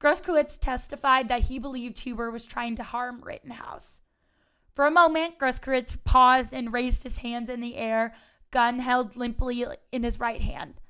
Grosskreutz 0.00 0.58
testified 0.58 1.28
that 1.28 1.42
he 1.42 1.58
believed 1.58 2.00
Huber 2.00 2.30
was 2.30 2.44
trying 2.44 2.74
to 2.76 2.82
harm 2.82 3.20
Rittenhouse. 3.22 4.00
For 4.74 4.86
a 4.86 4.90
moment, 4.90 5.38
Grosskreutz 5.38 5.96
paused 6.04 6.52
and 6.52 6.72
raised 6.72 7.02
his 7.02 7.18
hands 7.18 7.48
in 7.48 7.60
the 7.60 7.76
air, 7.76 8.14
gun 8.50 8.80
held 8.80 9.16
limply 9.16 9.64
in 9.92 10.02
his 10.02 10.18
right 10.18 10.40
hand. 10.40 10.80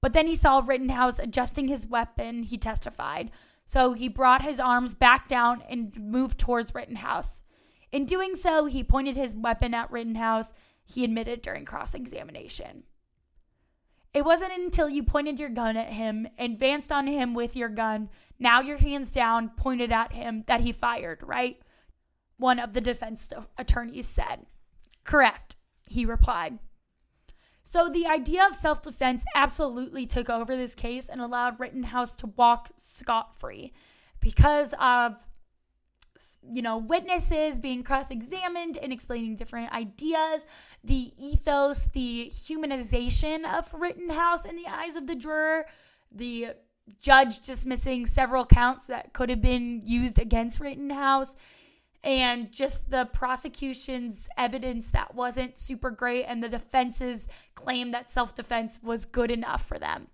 But 0.00 0.12
then 0.12 0.26
he 0.26 0.36
saw 0.36 0.62
Rittenhouse 0.64 1.18
adjusting 1.18 1.68
his 1.68 1.86
weapon, 1.86 2.42
he 2.42 2.58
testified. 2.58 3.30
So 3.66 3.92
he 3.92 4.08
brought 4.08 4.42
his 4.42 4.60
arms 4.60 4.94
back 4.94 5.28
down 5.28 5.62
and 5.68 5.98
moved 5.98 6.38
towards 6.38 6.74
Rittenhouse. 6.74 7.40
In 7.94 8.06
doing 8.06 8.34
so, 8.34 8.66
he 8.66 8.82
pointed 8.82 9.14
his 9.16 9.32
weapon 9.32 9.72
at 9.72 9.88
Rittenhouse, 9.88 10.52
he 10.84 11.04
admitted 11.04 11.42
during 11.42 11.64
cross 11.64 11.94
examination. 11.94 12.82
It 14.12 14.24
wasn't 14.24 14.52
until 14.52 14.88
you 14.88 15.04
pointed 15.04 15.38
your 15.38 15.48
gun 15.48 15.76
at 15.76 15.92
him, 15.92 16.26
advanced 16.36 16.90
on 16.90 17.06
him 17.06 17.34
with 17.34 17.54
your 17.54 17.68
gun, 17.68 18.10
now 18.36 18.60
your 18.60 18.78
hands 18.78 19.12
down, 19.12 19.50
pointed 19.50 19.92
at 19.92 20.12
him, 20.12 20.42
that 20.48 20.62
he 20.62 20.72
fired, 20.72 21.22
right? 21.22 21.62
One 22.36 22.58
of 22.58 22.72
the 22.72 22.80
defense 22.80 23.28
attorneys 23.56 24.08
said. 24.08 24.46
Correct, 25.04 25.54
he 25.86 26.04
replied. 26.04 26.58
So 27.62 27.88
the 27.88 28.08
idea 28.08 28.44
of 28.44 28.56
self 28.56 28.82
defense 28.82 29.24
absolutely 29.36 30.04
took 30.04 30.28
over 30.28 30.56
this 30.56 30.74
case 30.74 31.08
and 31.08 31.20
allowed 31.20 31.60
Rittenhouse 31.60 32.16
to 32.16 32.26
walk 32.26 32.70
scot 32.76 33.38
free 33.38 33.72
because 34.18 34.74
of 34.80 35.28
you 36.50 36.62
know 36.62 36.76
witnesses 36.76 37.58
being 37.58 37.82
cross 37.82 38.10
examined 38.10 38.76
and 38.76 38.92
explaining 38.92 39.36
different 39.36 39.72
ideas, 39.72 40.46
the 40.82 41.12
ethos, 41.18 41.86
the 41.92 42.30
humanization 42.34 43.44
of 43.46 43.72
Rittenhouse 43.72 44.44
in 44.44 44.56
the 44.56 44.66
eyes 44.66 44.96
of 44.96 45.06
the 45.06 45.14
juror, 45.14 45.66
the 46.12 46.48
judge 47.00 47.40
dismissing 47.40 48.06
several 48.06 48.44
counts 48.44 48.86
that 48.86 49.12
could 49.12 49.30
have 49.30 49.40
been 49.40 49.80
used 49.84 50.18
against 50.18 50.60
Rittenhouse 50.60 51.36
and 52.02 52.52
just 52.52 52.90
the 52.90 53.06
prosecution's 53.06 54.28
evidence 54.36 54.90
that 54.90 55.14
wasn't 55.14 55.56
super 55.56 55.90
great 55.90 56.24
and 56.24 56.42
the 56.42 56.48
defense's 56.48 57.28
claim 57.54 57.92
that 57.92 58.10
self-defense 58.10 58.80
was 58.82 59.06
good 59.06 59.30
enough 59.30 59.66
for 59.66 59.78
them. 59.78 60.08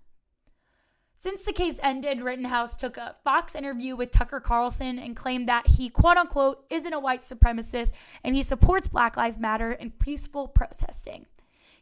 Since 1.21 1.43
the 1.43 1.53
case 1.53 1.79
ended, 1.83 2.23
Rittenhouse 2.23 2.75
took 2.75 2.97
a 2.97 3.15
Fox 3.23 3.53
interview 3.53 3.95
with 3.95 4.09
Tucker 4.09 4.39
Carlson 4.39 4.97
and 4.97 5.15
claimed 5.15 5.47
that 5.47 5.67
he, 5.67 5.87
quote 5.87 6.17
unquote, 6.17 6.65
isn't 6.71 6.93
a 6.93 6.99
white 6.99 7.21
supremacist 7.21 7.91
and 8.23 8.35
he 8.35 8.41
supports 8.41 8.87
Black 8.87 9.15
Lives 9.15 9.37
Matter 9.37 9.69
and 9.69 9.99
peaceful 9.99 10.47
protesting. 10.47 11.27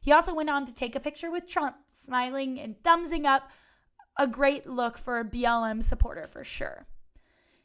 He 0.02 0.12
also 0.12 0.36
went 0.36 0.50
on 0.50 0.66
to 0.66 0.76
take 0.76 0.94
a 0.94 1.00
picture 1.00 1.32
with 1.32 1.48
Trump, 1.48 1.78
smiling 1.90 2.60
and 2.60 2.84
thumbsing 2.84 3.26
up, 3.26 3.50
a 4.18 4.28
great 4.28 4.68
look 4.68 4.98
for 4.98 5.22
a 5.22 5.24
BLM 5.24 5.82
supporter 5.84 6.28
for 6.28 6.44
sure. 6.44 6.86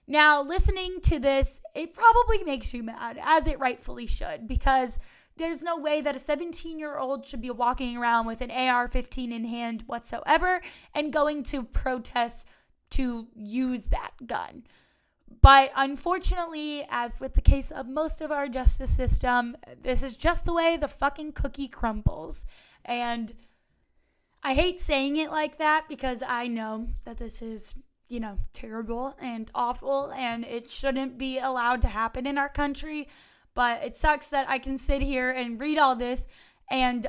Now, 0.06 0.40
listening 0.44 1.00
to 1.00 1.18
this, 1.18 1.60
it 1.74 1.92
probably 1.92 2.44
makes 2.44 2.72
you 2.72 2.84
mad, 2.84 3.18
as 3.20 3.48
it 3.48 3.58
rightfully 3.58 4.06
should, 4.06 4.46
because 4.46 5.00
there's 5.36 5.62
no 5.62 5.76
way 5.76 6.00
that 6.00 6.16
a 6.16 6.20
17 6.20 6.78
year 6.78 6.98
old 6.98 7.26
should 7.26 7.40
be 7.40 7.50
walking 7.50 7.96
around 7.96 8.26
with 8.26 8.40
an 8.40 8.50
AR 8.50 8.88
15 8.88 9.32
in 9.32 9.44
hand 9.44 9.82
whatsoever 9.86 10.60
and 10.94 11.12
going 11.12 11.42
to 11.44 11.62
protest 11.62 12.46
to 12.90 13.28
use 13.34 13.86
that 13.86 14.12
gun. 14.26 14.64
But 15.40 15.72
unfortunately, 15.76 16.86
as 16.88 17.18
with 17.20 17.34
the 17.34 17.40
case 17.40 17.70
of 17.70 17.88
most 17.88 18.20
of 18.20 18.30
our 18.30 18.48
justice 18.48 18.94
system, 18.94 19.56
this 19.82 20.02
is 20.02 20.16
just 20.16 20.44
the 20.44 20.52
way 20.52 20.76
the 20.76 20.88
fucking 20.88 21.32
cookie 21.32 21.68
crumbles. 21.68 22.46
And 22.84 23.34
I 24.42 24.54
hate 24.54 24.80
saying 24.80 25.16
it 25.16 25.30
like 25.30 25.58
that 25.58 25.86
because 25.88 26.22
I 26.26 26.46
know 26.46 26.88
that 27.04 27.18
this 27.18 27.42
is 27.42 27.74
you 28.08 28.20
know, 28.20 28.38
terrible 28.52 29.16
and 29.20 29.50
awful, 29.54 30.12
and 30.12 30.44
it 30.44 30.70
shouldn't 30.70 31.18
be 31.18 31.38
allowed 31.38 31.80
to 31.82 31.88
happen 31.88 32.26
in 32.26 32.38
our 32.38 32.48
country. 32.48 33.08
But 33.54 33.84
it 33.84 33.96
sucks 33.96 34.28
that 34.28 34.48
I 34.48 34.58
can 34.58 34.78
sit 34.78 35.02
here 35.02 35.30
and 35.30 35.60
read 35.60 35.78
all 35.78 35.94
this, 35.94 36.26
and 36.70 37.06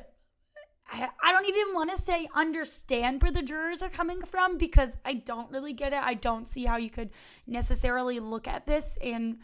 I, 0.92 1.32
don't 1.32 1.48
even 1.48 1.74
want 1.74 1.90
to 1.96 2.00
say 2.00 2.28
understand 2.36 3.24
where 3.24 3.32
the 3.32 3.42
jurors 3.42 3.82
are 3.82 3.90
coming 3.90 4.22
from 4.22 4.60
because 4.60 4.96
I 5.04 5.16
don't 5.16 5.50
really 5.50 5.74
get 5.74 5.94
it. 5.94 6.00
I 6.00 6.14
don't 6.14 6.48
see 6.48 6.66
how 6.66 6.78
you 6.78 6.92
could 6.92 7.10
necessarily 7.48 8.20
look 8.20 8.48
at 8.48 8.68
this 8.68 8.96
and 9.02 9.40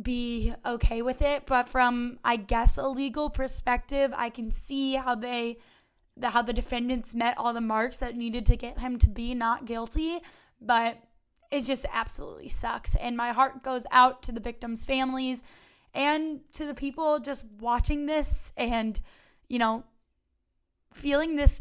be 0.00 0.54
okay 0.64 1.02
with 1.02 1.22
it. 1.22 1.46
But 1.46 1.68
from, 1.68 2.20
I 2.24 2.36
guess, 2.36 2.78
a 2.78 2.86
legal 2.86 3.30
perspective, 3.30 4.12
I 4.16 4.30
can 4.30 4.50
see 4.50 4.94
how 4.94 5.14
they. 5.14 5.58
The, 6.16 6.30
how 6.30 6.42
the 6.42 6.52
defendants 6.52 7.12
met 7.12 7.36
all 7.36 7.52
the 7.52 7.60
marks 7.60 7.96
that 7.96 8.14
needed 8.14 8.46
to 8.46 8.54
get 8.54 8.78
him 8.78 8.98
to 8.98 9.08
be 9.08 9.34
not 9.34 9.64
guilty 9.64 10.20
but 10.64 10.98
it 11.50 11.64
just 11.64 11.86
absolutely 11.92 12.48
sucks. 12.48 12.94
And 12.96 13.16
my 13.16 13.32
heart 13.32 13.62
goes 13.62 13.86
out 13.90 14.22
to 14.24 14.32
the 14.32 14.40
victims' 14.40 14.84
families 14.84 15.42
and 15.94 16.40
to 16.54 16.66
the 16.66 16.74
people 16.74 17.18
just 17.20 17.44
watching 17.60 18.06
this 18.06 18.52
and, 18.56 19.00
you 19.48 19.58
know, 19.58 19.84
feeling 20.92 21.36
this 21.36 21.60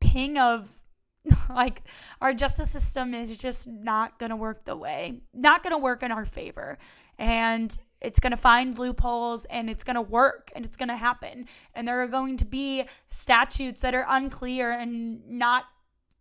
ping 0.00 0.38
of 0.38 0.70
like 1.50 1.82
our 2.20 2.32
justice 2.32 2.70
system 2.70 3.14
is 3.14 3.36
just 3.36 3.66
not 3.66 4.18
going 4.18 4.30
to 4.30 4.36
work 4.36 4.64
the 4.64 4.76
way, 4.76 5.20
not 5.34 5.62
going 5.62 5.72
to 5.72 5.78
work 5.78 6.02
in 6.02 6.12
our 6.12 6.26
favor. 6.26 6.78
And 7.18 7.76
it's 8.00 8.20
going 8.20 8.30
to 8.30 8.36
find 8.36 8.78
loopholes 8.78 9.44
and 9.46 9.68
it's 9.68 9.82
going 9.82 9.96
to 9.96 10.02
work 10.02 10.52
and 10.54 10.64
it's 10.64 10.76
going 10.76 10.88
to 10.88 10.96
happen. 10.96 11.46
And 11.74 11.88
there 11.88 12.00
are 12.00 12.06
going 12.06 12.36
to 12.36 12.44
be 12.44 12.84
statutes 13.10 13.80
that 13.80 13.94
are 13.94 14.06
unclear 14.08 14.70
and 14.70 15.28
not 15.28 15.64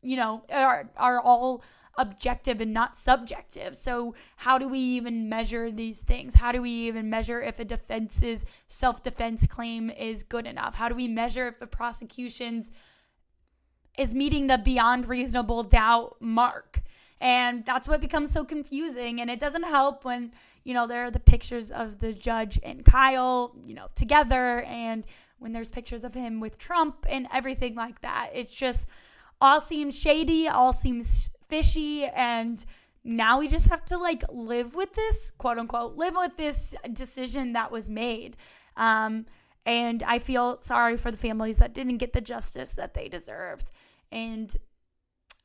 you 0.02 0.16
know, 0.16 0.44
are, 0.50 0.90
are 0.96 1.20
all 1.20 1.64
objective 1.98 2.62
and 2.62 2.74
not 2.74 2.96
subjective. 2.96 3.76
So, 3.76 4.16
how 4.38 4.58
do 4.58 4.68
we 4.68 4.80
even 4.80 5.30
measure 5.30 5.72
these 5.72 6.02
things? 6.02 6.36
How 6.36 6.52
do 6.52 6.62
we 6.62 6.72
even 6.88 7.10
measure 7.10 7.42
if 7.42 7.60
a 7.60 7.66
defense's 7.66 8.46
self 8.68 9.04
defense 9.04 9.48
claim 9.48 9.90
is 9.90 10.24
good 10.24 10.46
enough? 10.46 10.76
How 10.76 10.90
do 10.90 10.96
we 10.96 11.08
measure 11.08 11.48
if 11.48 11.60
the 11.60 11.68
prosecution's 11.68 12.72
is 13.98 14.14
meeting 14.14 14.48
the 14.48 14.58
beyond 14.58 15.08
reasonable 15.08 15.64
doubt 15.64 16.18
mark? 16.20 16.82
And 17.20 17.66
that's 17.66 17.88
what 17.88 18.00
becomes 18.00 18.32
so 18.32 18.44
confusing. 18.44 19.20
And 19.20 19.30
it 19.30 19.40
doesn't 19.40 19.64
help 19.64 20.06
when, 20.06 20.32
you 20.64 20.74
know, 20.74 20.86
there 20.86 21.06
are 21.06 21.12
the 21.12 21.20
pictures 21.20 21.72
of 21.72 22.00
the 22.00 22.14
judge 22.14 22.60
and 22.62 22.86
Kyle, 22.86 23.56
you 23.66 23.74
know, 23.74 23.88
together, 23.96 24.62
and 24.64 25.06
when 25.40 25.54
there's 25.54 25.70
pictures 25.70 26.04
of 26.04 26.14
him 26.14 26.40
with 26.40 26.58
Trump 26.58 27.06
and 27.10 27.28
everything 27.34 27.76
like 27.76 28.02
that. 28.02 28.30
It's 28.34 28.54
just 28.54 28.88
all 29.40 29.62
seems 29.62 29.98
shady, 29.98 30.48
all 30.48 30.74
seems 30.74 31.32
fishy 31.50 32.06
and 32.06 32.66
now 33.04 33.40
we 33.40 33.48
just 33.48 33.70
have 33.70 33.86
to 33.86 33.98
like 33.98 34.24
live 34.30 34.76
with 34.76 34.94
this 34.94 35.32
quote 35.38 35.58
unquote 35.58 35.96
live 35.96 36.16
with 36.16 36.36
this 36.38 36.76
decision 36.94 37.54
that 37.54 37.72
was 37.72 37.90
made 37.90 38.36
um, 38.76 39.26
and 39.66 40.04
i 40.04 40.20
feel 40.20 40.60
sorry 40.60 40.98
for 40.98 41.12
the 41.12 41.18
families 41.18 41.58
that 41.58 41.74
didn't 41.74 41.98
get 41.98 42.14
the 42.14 42.22
justice 42.22 42.74
that 42.74 42.94
they 42.94 43.08
deserved 43.08 43.72
and 44.12 44.58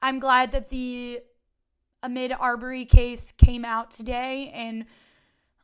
i'm 0.01 0.19
glad 0.19 0.53
that 0.53 0.71
the 0.71 1.21
Ahmaud 2.03 2.37
Arbery 2.39 2.85
case 2.85 3.33
came 3.33 3.65
out 3.65 3.91
today 3.91 4.51
and 4.53 4.85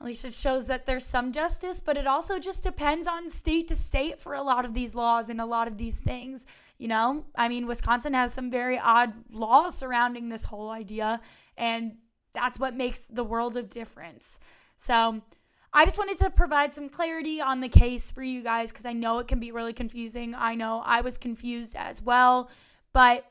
at 0.01 0.07
least 0.07 0.25
it 0.25 0.33
shows 0.33 0.69
that 0.69 0.87
there's 0.87 1.05
some 1.05 1.33
justice, 1.33 1.81
but 1.81 1.97
it 1.97 2.07
also 2.07 2.39
just 2.39 2.63
depends 2.63 3.09
on 3.09 3.29
state 3.29 3.67
to 3.69 3.77
state 3.77 4.21
for 4.21 4.35
a 4.35 4.43
lot 4.43 4.65
of 4.65 4.73
these 4.73 4.95
laws 4.95 5.29
and 5.29 5.41
a 5.41 5.47
lot 5.47 5.67
of 5.67 5.77
these 5.77 5.97
things. 5.97 6.47
You 6.79 6.89
know, 6.89 7.25
I 7.35 7.49
mean, 7.49 7.67
Wisconsin 7.67 8.15
has 8.15 8.33
some 8.33 8.51
very 8.51 8.79
odd 8.79 9.13
laws 9.33 9.77
surrounding 9.77 10.29
this 10.29 10.45
whole 10.45 10.71
idea, 10.71 11.21
and 11.57 11.97
that's 12.33 12.59
what 12.59 12.77
makes 12.77 13.07
the 13.07 13.25
world 13.25 13.57
of 13.57 13.69
difference. 13.69 14.39
So, 14.77 15.23
I 15.73 15.85
just 15.85 15.99
wanted 15.99 16.19
to 16.19 16.31
provide 16.31 16.75
some 16.75 16.89
clarity 16.89 17.41
on 17.41 17.61
the 17.61 17.69
case 17.69 18.11
for 18.11 18.23
you 18.23 18.43
guys 18.43 18.71
because 18.71 18.87
I 18.87 18.95
know 18.95 19.19
it 19.19 19.29
can 19.29 19.39
be 19.39 19.53
really 19.53 19.73
confusing. 19.73 20.35
I 20.35 20.55
know 20.55 20.83
I 20.85 21.03
was 21.03 21.19
confused 21.19 21.77
as 21.77 22.01
well, 22.03 22.49
but 22.93 23.27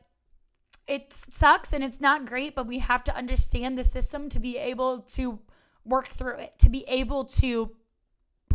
it 0.88 1.12
sucks 1.14 1.74
and 1.74 1.84
it's 1.84 2.00
not 2.00 2.26
great, 2.26 2.54
but 2.54 2.68
we 2.68 2.80
have 2.80 3.04
to 3.06 3.16
understand 3.16 3.78
the 3.78 3.84
system 3.84 4.30
to 4.30 4.40
be 4.40 4.58
able 4.58 5.00
to 5.00 5.40
work 5.84 6.08
through 6.08 6.38
it, 6.38 6.60
to 6.60 6.70
be 6.70 6.86
able 6.88 7.26
to 7.26 7.76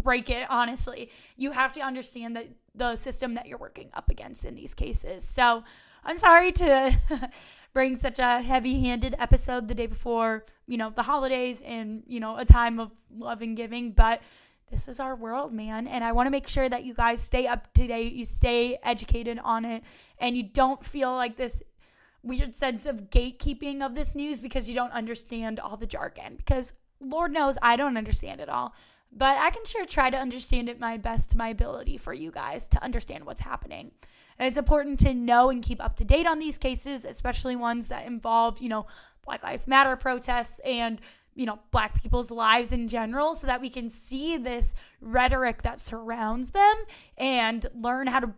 break 0.00 0.30
it, 0.30 0.46
honestly. 0.48 1.10
You 1.36 1.52
have 1.52 1.72
to 1.74 1.80
understand 1.80 2.36
that 2.36 2.48
the 2.74 2.96
system 2.96 3.34
that 3.34 3.46
you're 3.46 3.58
working 3.58 3.90
up 3.94 4.10
against 4.10 4.44
in 4.44 4.54
these 4.54 4.74
cases. 4.74 5.24
So 5.24 5.64
I'm 6.04 6.18
sorry 6.18 6.52
to 6.52 6.98
bring 7.72 7.96
such 7.96 8.18
a 8.18 8.40
heavy 8.40 8.80
handed 8.80 9.14
episode 9.18 9.68
the 9.68 9.74
day 9.74 9.86
before, 9.86 10.44
you 10.66 10.76
know, 10.76 10.90
the 10.90 11.02
holidays 11.02 11.62
and, 11.64 12.02
you 12.06 12.20
know, 12.20 12.36
a 12.36 12.44
time 12.44 12.80
of 12.80 12.90
love 13.14 13.42
and 13.42 13.56
giving, 13.56 13.92
but 13.92 14.22
this 14.70 14.88
is 14.88 14.98
our 14.98 15.14
world, 15.14 15.52
man. 15.52 15.86
And 15.86 16.02
I 16.02 16.12
want 16.12 16.26
to 16.26 16.30
make 16.30 16.48
sure 16.48 16.68
that 16.68 16.84
you 16.84 16.94
guys 16.94 17.20
stay 17.20 17.46
up 17.46 17.72
to 17.74 17.86
date, 17.86 18.14
you 18.14 18.24
stay 18.24 18.78
educated 18.82 19.38
on 19.44 19.64
it, 19.64 19.82
and 20.18 20.36
you 20.36 20.42
don't 20.42 20.84
feel 20.84 21.14
like 21.14 21.36
this 21.36 21.62
weird 22.22 22.54
sense 22.54 22.86
of 22.86 23.10
gatekeeping 23.10 23.84
of 23.84 23.94
this 23.94 24.14
news 24.14 24.40
because 24.40 24.68
you 24.68 24.74
don't 24.74 24.92
understand 24.92 25.60
all 25.60 25.76
the 25.76 25.86
jargon. 25.86 26.36
Because 26.36 26.72
Lord 27.00 27.32
knows 27.32 27.58
I 27.60 27.76
don't 27.76 27.96
understand 27.96 28.40
it 28.40 28.48
all. 28.48 28.74
But 29.14 29.36
I 29.38 29.50
can 29.50 29.64
sure 29.66 29.84
try 29.84 30.08
to 30.08 30.16
understand 30.16 30.68
it 30.68 30.80
my 30.80 30.96
best 30.96 31.30
to 31.30 31.36
my 31.36 31.48
ability 31.48 31.98
for 31.98 32.14
you 32.14 32.30
guys 32.30 32.66
to 32.68 32.82
understand 32.82 33.24
what's 33.24 33.42
happening. 33.42 33.92
And 34.38 34.48
it's 34.48 34.56
important 34.56 34.98
to 35.00 35.12
know 35.12 35.50
and 35.50 35.62
keep 35.62 35.82
up 35.82 35.96
to 35.96 36.04
date 36.04 36.26
on 36.26 36.38
these 36.38 36.56
cases, 36.56 37.04
especially 37.04 37.54
ones 37.54 37.88
that 37.88 38.06
involve, 38.06 38.60
you 38.60 38.70
know, 38.70 38.86
Black 39.24 39.42
Lives 39.42 39.68
Matter 39.68 39.96
protests 39.96 40.60
and, 40.60 41.00
you 41.34 41.46
know, 41.46 41.60
black 41.70 42.00
people's 42.00 42.30
lives 42.30 42.72
in 42.72 42.88
general 42.88 43.34
so 43.34 43.46
that 43.46 43.60
we 43.60 43.68
can 43.68 43.90
see 43.90 44.36
this 44.36 44.74
rhetoric 45.00 45.62
that 45.62 45.78
surrounds 45.78 46.50
them 46.50 46.74
and 47.16 47.66
learn 47.74 48.06
how 48.06 48.20
to 48.20 48.32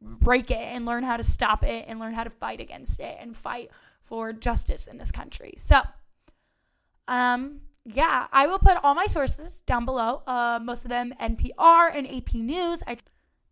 break 0.00 0.50
it 0.50 0.56
and 0.56 0.86
learn 0.86 1.02
how 1.02 1.16
to 1.16 1.24
stop 1.24 1.64
it 1.64 1.86
and 1.88 1.98
learn 1.98 2.14
how 2.14 2.24
to 2.24 2.30
fight 2.30 2.60
against 2.60 3.00
it 3.00 3.16
and 3.18 3.34
fight 3.36 3.70
for 4.00 4.32
justice 4.32 4.86
in 4.86 4.98
this 4.98 5.10
country. 5.10 5.54
So, 5.56 5.82
um, 7.08 7.62
yeah, 7.84 8.26
I 8.32 8.46
will 8.46 8.58
put 8.58 8.78
all 8.82 8.94
my 8.94 9.06
sources 9.06 9.60
down 9.60 9.84
below. 9.84 10.22
Uh, 10.26 10.58
most 10.62 10.84
of 10.84 10.90
them 10.90 11.14
NPR 11.20 11.90
and 11.92 12.06
AP 12.06 12.34
News. 12.34 12.82
I, 12.86 12.98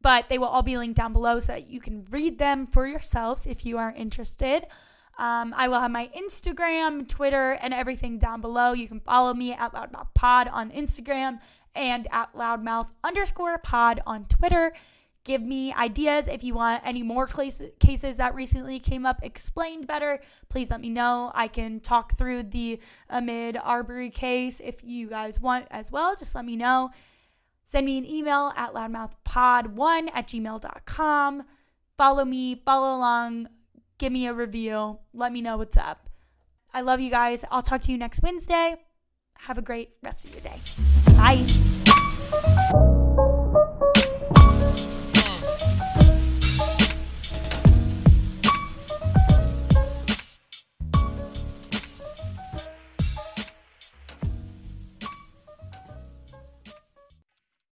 but 0.03 0.29
they 0.29 0.39
will 0.39 0.47
all 0.47 0.63
be 0.63 0.77
linked 0.77 0.97
down 0.97 1.13
below 1.13 1.41
so 1.41 1.53
that 1.53 1.69
you 1.69 1.81
can 1.81 2.07
read 2.11 2.39
them 2.39 2.67
for 2.67 2.87
yourselves 2.87 3.47
if 3.47 3.65
you 3.65 3.79
are 3.79 3.93
interested. 3.93 4.67
Um, 5.19 5.55
I 5.57 5.69
will 5.69 5.81
have 5.81 5.91
my 5.91 6.11
Instagram, 6.17 7.09
Twitter, 7.09 7.53
and 7.53 7.73
everything 7.73 8.19
down 8.19 8.41
below. 8.43 8.73
You 8.73 8.87
can 8.87 9.01
follow 9.01 9.33
me 9.33 9.53
at 9.53 9.73
Loudmouth 9.73 10.13
Pod 10.15 10.49
on 10.49 10.71
Instagram 10.71 11.39
and 11.75 12.07
at 12.11 12.35
Loudmouth 12.35 12.89
underscore 13.03 13.59
pod 13.59 14.01
on 14.07 14.25
Twitter 14.27 14.73
give 15.27 15.43
me 15.43 15.75
ideas. 15.75 16.29
If 16.29 16.43
you 16.43 16.55
want 16.55 16.83
any 16.87 17.03
more 17.03 17.27
cases 17.27 18.17
that 18.17 18.35
recently 18.35 18.79
came 18.79 19.05
up 19.05 19.19
explained 19.23 19.87
better 19.87 20.21
please 20.49 20.71
let 20.71 20.81
me 20.81 20.89
know. 20.89 21.33
I 21.35 21.49
can 21.49 21.81
talk 21.81 22.17
through 22.17 22.45
the 22.45 22.81
Ahmaud 23.13 23.61
Arbery 23.63 24.11
case 24.11 24.61
if 24.65 24.83
you 24.83 25.09
guys 25.09 25.39
want 25.39 25.67
as 25.71 25.93
well. 25.93 26.17
Just 26.17 26.35
let 26.35 26.47
me 26.47 26.57
know. 26.57 26.91
Send 27.65 27.85
me 27.85 27.99
an 27.99 28.07
email 28.07 28.53
at 28.57 28.73
loudmouthpod1 28.73 30.09
at 30.15 30.29
gmail.com 30.29 31.43
follow 31.99 32.25
me 32.25 32.63
follow 32.65 32.97
along 32.97 33.49
give 33.99 34.13
me 34.13 34.27
a 34.27 34.33
review 34.33 34.99
let 35.13 35.33
me 35.33 35.43
know 35.43 35.59
what's 35.59 35.77
up. 35.77 36.09
I 36.73 36.81
love 36.83 37.01
you 37.01 37.11
guys. 37.11 37.45
I'll 37.51 37.63
talk 37.63 37.83
to 37.83 37.93
you 37.93 37.99
next 37.99 38.23
wednesday. 38.23 38.77
Have 39.41 39.59
a 39.59 39.63
great 39.63 39.91
rest 40.03 40.25
of 40.25 40.33
your 40.33 40.41
day. 40.41 40.61
Bye 41.17 42.97